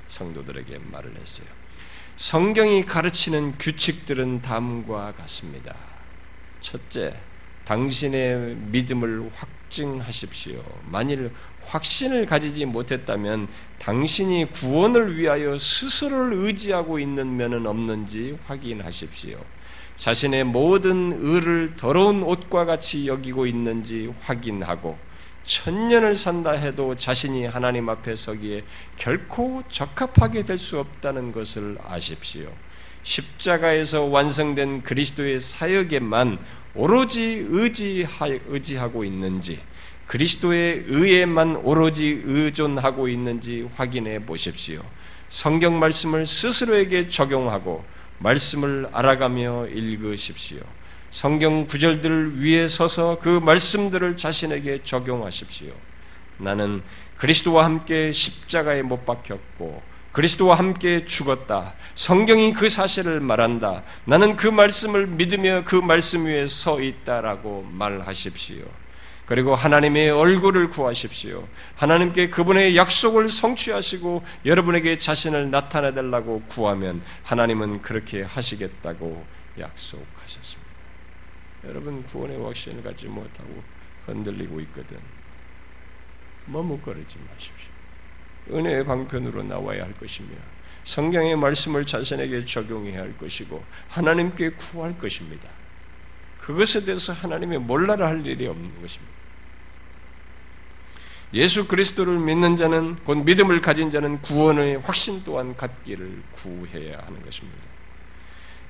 성도들에게 0.08 0.80
말을 0.92 1.16
했어요. 1.20 1.48
성경이 2.16 2.84
가르치는 2.84 3.58
규칙들은 3.58 4.42
다음과 4.42 5.14
같습니다. 5.14 5.76
첫째, 6.60 7.16
당신의 7.66 8.56
믿음을 8.56 9.30
확 9.34 9.50
증하십시오. 9.70 10.64
만일 10.86 11.32
확신을 11.66 12.26
가지지 12.26 12.66
못했다면 12.66 13.48
당신이 13.80 14.52
구원을 14.52 15.18
위하여 15.18 15.58
스스로를 15.58 16.46
의지하고 16.46 17.00
있는 17.00 17.36
면은 17.36 17.68
없는지 17.68 18.38
확인하십시오. 18.46 19.38
자신의 19.96 20.44
모든 20.46 21.12
의를 21.20 21.76
더러운 21.76 22.24
옷과 22.24 22.66
같이 22.66 23.08
여기고 23.08 23.48
있는지 23.48 24.14
확인하고 24.22 24.98
천년을 25.44 26.16
산다 26.16 26.52
해도 26.52 26.96
자신이 26.96 27.46
하나님 27.46 27.90
앞에 27.90 28.16
서기에 28.16 28.64
결코 28.98 29.64
적합하게 29.70 30.44
될 30.44 30.58
수 30.58 30.78
없다는 30.80 31.32
것을 31.32 31.78
아십시오. 31.84 32.52
십자가에서 33.08 34.04
완성된 34.04 34.84
그리스도의 34.84 35.40
사역에만 35.40 36.38
오로지 36.76 37.46
의지하고 37.50 39.06
있는지 39.06 39.60
그리스도의 40.08 40.84
의에만 40.88 41.56
오로지 41.58 42.22
의존하고 42.26 43.08
있는지 43.08 43.68
확인해 43.76 44.20
보십시오. 44.26 44.82
성경 45.30 45.80
말씀을 45.80 46.26
스스로에게 46.26 47.08
적용하고 47.08 47.86
말씀을 48.20 48.90
알아가며 48.92 49.68
읽으십시오. 49.68 50.60
성경 51.10 51.66
구절들 51.66 52.44
위에 52.44 52.68
서서 52.68 53.20
그 53.22 53.40
말씀들을 53.40 54.18
자신에게 54.18 54.80
적용하십시오. 54.84 55.72
나는 56.40 56.84
그리스도와 57.16 57.64
함께 57.64 58.12
십자가에 58.12 58.82
못 58.82 59.06
박혔고 59.06 59.97
그리스도와 60.18 60.56
함께 60.58 61.06
죽었다. 61.06 61.76
성경이 61.94 62.54
그 62.54 62.70
사실을 62.70 63.20
말한다. 63.20 63.84
나는 64.06 64.36
그 64.36 64.48
말씀을 64.48 65.06
믿으며 65.06 65.64
그 65.64 65.76
말씀 65.76 66.26
위에 66.26 66.48
서 66.48 66.82
있다라고 66.82 67.62
말하십시오. 67.72 68.66
그리고 69.28 69.54
하나님의 69.54 70.10
얼굴을 70.10 70.72
구하십시오. 70.72 71.48
하나님께 71.76 72.30
그분의 72.32 72.76
약속을 72.76 73.30
성취하시고 73.30 74.24
여러분에게 74.44 74.98
자신을 74.98 75.52
나타내 75.52 75.94
달라고 75.94 76.42
구하면 76.48 77.04
하나님은 77.22 77.84
그렇게 77.84 78.24
하시겠다고 78.24 79.24
약속하셨습니다. 79.60 80.72
여러분 81.66 82.04
구원의 82.06 82.42
확신을 82.42 82.82
갖지 82.82 83.06
못하고 83.06 83.64
흔들리고 84.08 84.62
있거든. 84.62 84.98
머뭇거리지 86.48 87.18
마십시오. 87.30 87.57
은혜의 88.52 88.86
방편으로 88.86 89.44
나와야 89.44 89.84
할 89.84 89.94
것이며 89.94 90.30
성경의 90.84 91.36
말씀을 91.36 91.86
자신에게 91.86 92.46
적용해야 92.46 93.02
할 93.02 93.18
것이고 93.18 93.64
하나님께 93.90 94.52
구할 94.52 94.98
것입니다. 94.98 95.50
그것에 96.40 96.86
대해서 96.86 97.12
하나님이 97.12 97.58
몰라라 97.58 98.08
할 98.08 98.26
일이 98.26 98.48
없는 98.48 98.82
것입니다. 98.82 99.18
예수 101.34 101.68
그리스도를 101.68 102.18
믿는 102.20 102.56
자는 102.56 102.96
곧 103.04 103.16
믿음을 103.26 103.60
가진 103.60 103.92
자는 103.92 104.22
구원의 104.22 104.78
확신 104.78 105.24
또한 105.26 105.58
갖기를 105.58 106.24
구해야 106.32 107.00
하는 107.06 107.22
것입니다. 107.22 107.60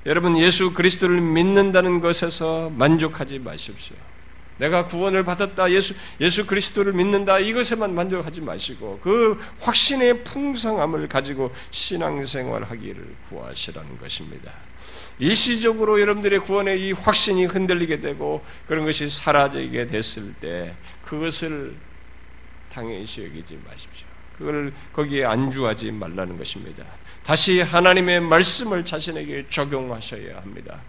여러분 0.06 0.36
예수 0.38 0.74
그리스도를 0.74 1.20
믿는다는 1.20 2.00
것에서 2.00 2.70
만족하지 2.70 3.38
마십시오. 3.38 3.96
내가 4.58 4.84
구원을 4.84 5.24
받았다. 5.24 5.70
예수 5.72 5.94
예수 6.20 6.46
그리스도를 6.46 6.92
믿는다. 6.92 7.38
이것에만 7.38 7.94
만족하지 7.94 8.40
마시고 8.40 9.00
그 9.02 9.38
확신의 9.60 10.24
풍성함을 10.24 11.08
가지고 11.08 11.52
신앙생활 11.70 12.64
하기를 12.64 13.16
구하시라는 13.28 13.98
것입니다. 13.98 14.52
일시적으로 15.18 16.00
여러분들의 16.00 16.38
구원의 16.40 16.80
이 16.80 16.92
확신이 16.92 17.46
흔들리게 17.46 18.00
되고 18.00 18.44
그런 18.66 18.84
것이 18.84 19.08
사라지게 19.08 19.86
됐을 19.88 20.34
때 20.34 20.74
그것을 21.02 21.74
당연시 22.72 23.24
여기지 23.24 23.58
마십시오. 23.66 24.06
그걸 24.36 24.72
거기에 24.92 25.24
안주하지 25.24 25.90
말라는 25.90 26.38
것입니다. 26.38 26.84
다시 27.24 27.60
하나님의 27.60 28.20
말씀을 28.20 28.84
자신에게 28.84 29.46
적용하셔야 29.50 30.36
합니다. 30.36 30.80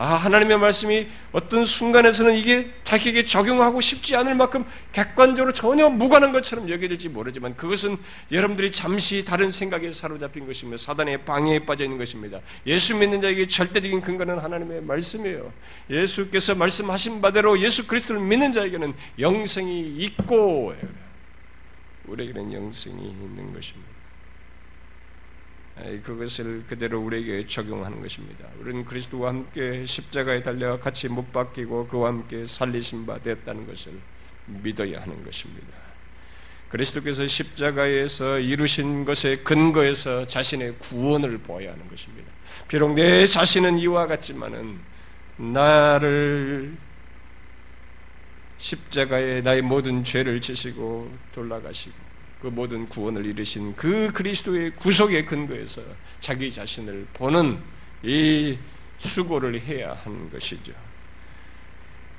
아, 0.00 0.14
하나님의 0.14 0.58
말씀이 0.60 1.08
어떤 1.32 1.64
순간에서는 1.64 2.36
이게 2.36 2.70
자기에게 2.84 3.24
적용하고 3.24 3.80
싶지 3.80 4.14
않을 4.14 4.36
만큼 4.36 4.64
객관적으로 4.92 5.52
전혀 5.52 5.88
무관한 5.88 6.30
것처럼 6.30 6.70
여겨질지 6.70 7.08
모르지만 7.08 7.56
그것은 7.56 7.96
여러분들이 8.30 8.70
잠시 8.70 9.24
다른 9.24 9.50
생각에 9.50 9.90
사로잡힌 9.90 10.46
것이며 10.46 10.76
사단의 10.76 11.24
방해에 11.24 11.66
빠져 11.66 11.82
있는 11.82 11.98
것입니다. 11.98 12.38
예수 12.64 12.96
믿는 12.96 13.20
자에게 13.20 13.48
절대적인 13.48 14.00
근거는 14.00 14.38
하나님의 14.38 14.82
말씀이에요. 14.82 15.52
예수께서 15.90 16.54
말씀하신 16.54 17.20
바대로 17.20 17.60
예수 17.60 17.88
그리스도를 17.88 18.20
믿는 18.20 18.52
자에게는 18.52 18.94
영생이 19.18 19.96
있고 19.96 20.76
우리에게는 22.06 22.52
영생이 22.52 23.02
있는 23.02 23.52
것입니다. 23.52 23.87
그것을 26.02 26.64
그대로 26.66 27.00
우리에게 27.00 27.46
적용하는 27.46 28.00
것입니다. 28.00 28.46
우리는 28.60 28.84
그리스도와 28.84 29.30
함께 29.30 29.84
십자가에 29.86 30.42
달려 30.42 30.78
같이 30.80 31.08
못 31.08 31.32
박히고 31.32 31.88
그와 31.88 32.08
함께 32.08 32.46
살리신 32.46 33.06
바 33.06 33.18
됐다는 33.18 33.66
것을 33.66 33.92
믿어야 34.46 35.00
하는 35.02 35.24
것입니다. 35.24 35.68
그리스도께서 36.68 37.26
십자가에서 37.26 38.38
이루신 38.38 39.04
것에 39.04 39.36
근거해서 39.36 40.26
자신의 40.26 40.78
구원을 40.78 41.38
보아야 41.38 41.72
하는 41.72 41.88
것입니다. 41.88 42.30
비록 42.66 42.94
내 42.94 43.24
자신은 43.24 43.78
이와 43.78 44.06
같지만은 44.06 44.78
나를 45.36 46.76
십자가에 48.58 49.40
나의 49.40 49.62
모든 49.62 50.02
죄를 50.04 50.40
지시고 50.40 51.10
돌아가시고 51.32 52.07
그 52.40 52.46
모든 52.46 52.88
구원을 52.88 53.26
이루신 53.26 53.74
그 53.74 54.12
그리스도의 54.12 54.76
구속의 54.76 55.26
근거에서 55.26 55.82
자기 56.20 56.52
자신을 56.52 57.08
보는 57.12 57.58
이 58.02 58.58
수고를 58.98 59.60
해야 59.60 59.94
하는 59.94 60.30
것이죠. 60.30 60.72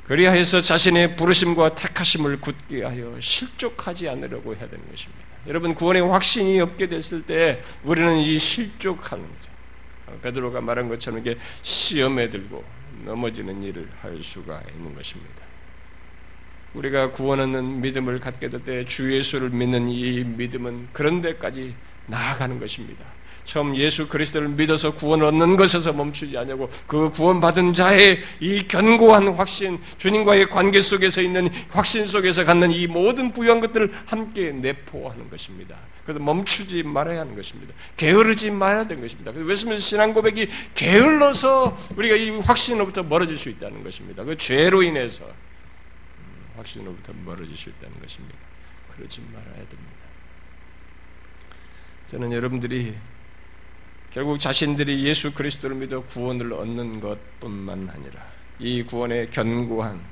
그리하여서 0.05 0.61
자신의 0.61 1.15
부르심과 1.15 1.75
택하심을 1.75 2.41
굳게 2.41 2.83
하여 2.83 3.15
실족하지 3.19 4.09
않으려고 4.09 4.55
해야 4.55 4.67
되는 4.67 4.89
것입니다. 4.89 5.23
여러분 5.47 5.73
구원의 5.73 6.01
확신이 6.01 6.59
없게 6.59 6.87
됐을 6.89 7.21
때 7.21 7.61
우리는 7.83 8.17
이 8.17 8.37
실족하는 8.39 9.23
거죠. 9.23 10.19
베드로가 10.21 10.61
말한 10.61 10.89
것처럼 10.89 11.19
이게 11.19 11.37
시험에 11.61 12.29
들고 12.29 12.63
넘어지는 13.05 13.61
일을 13.63 13.89
할 14.01 14.21
수가 14.21 14.61
있는 14.73 14.93
것입니다. 14.95 15.48
우리가 16.73 17.11
구원 17.11 17.39
얻는 17.39 17.81
믿음을 17.81 18.19
갖게 18.19 18.49
될 18.49 18.59
때 18.63 18.85
주 18.85 19.13
예수를 19.15 19.49
믿는 19.49 19.87
이 19.89 20.23
믿음은 20.23 20.89
그런 20.93 21.21
데까지 21.21 21.73
나아가는 22.07 22.59
것입니다. 22.59 23.03
처음 23.45 23.75
예수 23.75 24.07
그리스도를 24.07 24.49
믿어서 24.49 24.93
구원 24.93 25.23
얻는 25.23 25.55
것에서 25.55 25.91
멈추지 25.91 26.37
않냐고 26.37 26.69
그 26.85 27.09
구원받은 27.09 27.73
자의 27.73 28.19
이 28.39 28.67
견고한 28.67 29.29
확신, 29.29 29.79
주님과의 29.97 30.49
관계 30.49 30.79
속에서 30.79 31.21
있는 31.21 31.49
확신 31.69 32.05
속에서 32.05 32.45
갖는 32.45 32.69
이 32.71 32.85
모든 32.85 33.31
부유한 33.33 33.59
것들을 33.59 33.91
함께 34.05 34.51
내포하는 34.51 35.31
것입니다. 35.31 35.77
그래서 36.05 36.19
멈추지 36.19 36.83
말아야 36.83 37.21
하는 37.21 37.35
것입니다. 37.35 37.73
게으르지 37.97 38.51
말아야 38.51 38.87
되는 38.87 39.01
것입니다. 39.01 39.31
웨스민스 39.33 39.81
신앙 39.81 40.13
고백이 40.13 40.47
게을러서 40.75 41.75
우리가 41.95 42.15
이 42.17 42.29
확신으로부터 42.29 43.01
멀어질 43.01 43.35
수 43.37 43.49
있다는 43.49 43.83
것입니다. 43.83 44.23
그 44.23 44.37
죄로 44.37 44.83
인해서 44.83 45.23
음, 45.25 45.48
확신으로부터 46.59 47.13
멀어질 47.25 47.55
수 47.57 47.69
있다는 47.69 47.99
것입니다. 47.99 48.35
그러지 48.95 49.21
말아야 49.21 49.55
됩니다. 49.55 49.99
저는 52.07 52.31
여러분들이 52.31 52.95
결국 54.11 54.39
자신들이 54.39 55.05
예수 55.05 55.33
그리스도를 55.33 55.75
믿어 55.75 56.03
구원을 56.05 56.53
얻는 56.53 56.99
것뿐만 56.99 57.89
아니라 57.89 58.25
이 58.57 58.83
구원의 58.83 59.29
견고한 59.29 60.03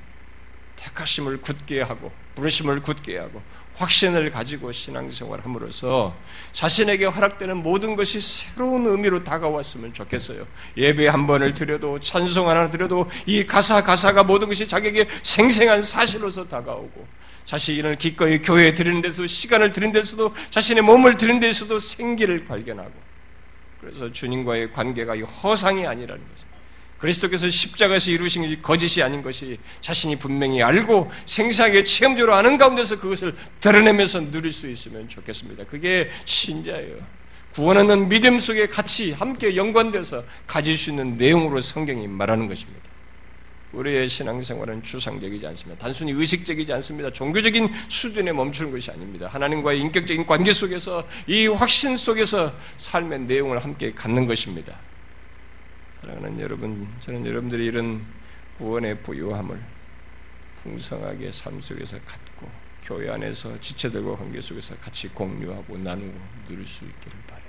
택하심을 0.76 1.42
굳게 1.42 1.82
하고 1.82 2.12
부르심을 2.36 2.82
굳게 2.84 3.18
하고 3.18 3.42
확신을 3.78 4.32
가지고 4.32 4.72
신앙생활 4.72 5.42
함으로써 5.42 6.16
자신에게 6.52 7.06
허락되는 7.06 7.58
모든 7.58 7.96
것이 7.96 8.20
새로운 8.20 8.88
의미로 8.88 9.24
다가왔으면 9.24 9.94
좋겠어요. 9.94 10.48
예배 10.76 11.08
한 11.08 11.28
번을 11.28 11.54
드려도 11.54 12.00
찬송 12.00 12.50
하나 12.50 12.70
드려도 12.72 13.08
이 13.26 13.46
가사 13.46 13.84
가사가 13.84 14.24
모든 14.24 14.48
것이 14.48 14.68
자기에게 14.68 15.08
생생한 15.24 15.82
사실로서 15.82 16.48
다가오고 16.48 17.08
자신을 17.46 17.96
기꺼이 17.96 18.42
교회에 18.42 18.74
드리는 18.74 19.02
데서 19.02 19.26
시간을 19.26 19.72
드리는 19.72 19.94
데서도 19.94 20.34
자신의 20.50 20.84
몸을 20.84 21.16
드리는 21.16 21.40
데서도 21.40 21.80
생기를 21.80 22.46
발견하고 22.46 22.92
그래서 23.80 24.12
주님과의 24.12 24.74
관계가 24.74 25.18
허상이 25.20 25.86
아니라는 25.86 26.22
것입니다. 26.30 26.47
그리스도께서 26.98 27.50
십자가에서 27.50 28.12
이루신 28.12 28.42
것이 28.44 28.62
거짓이 28.62 29.04
아닌 29.04 29.22
것이 29.22 29.58
자신이 29.82 30.18
분명히 30.18 30.64
알고 30.64 31.12
생생하게 31.26 31.84
체험적으로 31.84 32.34
아는 32.34 32.58
가운데서 32.58 33.00
그것을 33.00 33.36
드러내면서 33.60 34.32
누릴 34.32 34.52
수 34.52 34.70
있으면 34.70 35.08
좋겠습니다. 35.08 35.66
그게 35.66 36.10
신자예요. 36.26 36.96
구원하는 37.54 38.10
믿음 38.10 38.40
속에 38.40 38.68
같이 38.68 39.12
함께 39.14 39.56
연관돼서 39.56 40.24
가질 40.46 40.78
수 40.78 40.92
있는 40.92 41.18
내용으로 41.18 41.62
성경이 41.62 42.08
말하는 42.08 42.48
것입니다. 42.48 42.88
우리의 43.74 44.08
신앙생활은 44.08 44.84
추상적이지 44.84 45.46
않습니다. 45.48 45.82
단순히 45.82 46.12
의식적이지 46.14 46.72
않습니다. 46.74 47.12
종교적인 47.12 47.70
수준에 47.90 48.32
멈추는 48.32 48.72
것이 48.72 48.92
아닙니다. 48.92 49.28
하나님과의 49.28 49.80
인격적인 49.82 50.26
관계 50.26 50.52
속에서 50.52 51.08
이 51.28 51.48
확신 51.48 51.98
속에서 51.98 52.54
삶의 52.78 53.22
내용을 53.22 53.60
함께 53.60 53.92
갖는 53.94 54.26
것입니다. 54.26 54.80
사랑하는 56.08 56.40
여러분, 56.40 56.88
저는 57.02 57.26
여러분들이 57.26 57.66
이런 57.66 58.06
구원의 58.58 59.04
부유함을 59.04 59.62
풍성하게 60.64 61.34
삶 61.34 61.60
속에서 61.60 62.00
갖고 62.06 62.50
교회 62.82 63.10
안에서 63.10 63.60
지체들과 63.60 64.16
관계 64.16 64.40
속에서 64.40 64.78
같이 64.78 65.10
공유하고 65.10 65.78
나누고 65.78 66.18
누릴 66.48 66.66
수 66.66 66.86
있기를 66.86 67.20
바래요. 67.28 67.48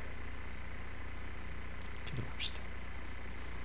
기도합시다. 2.06 2.57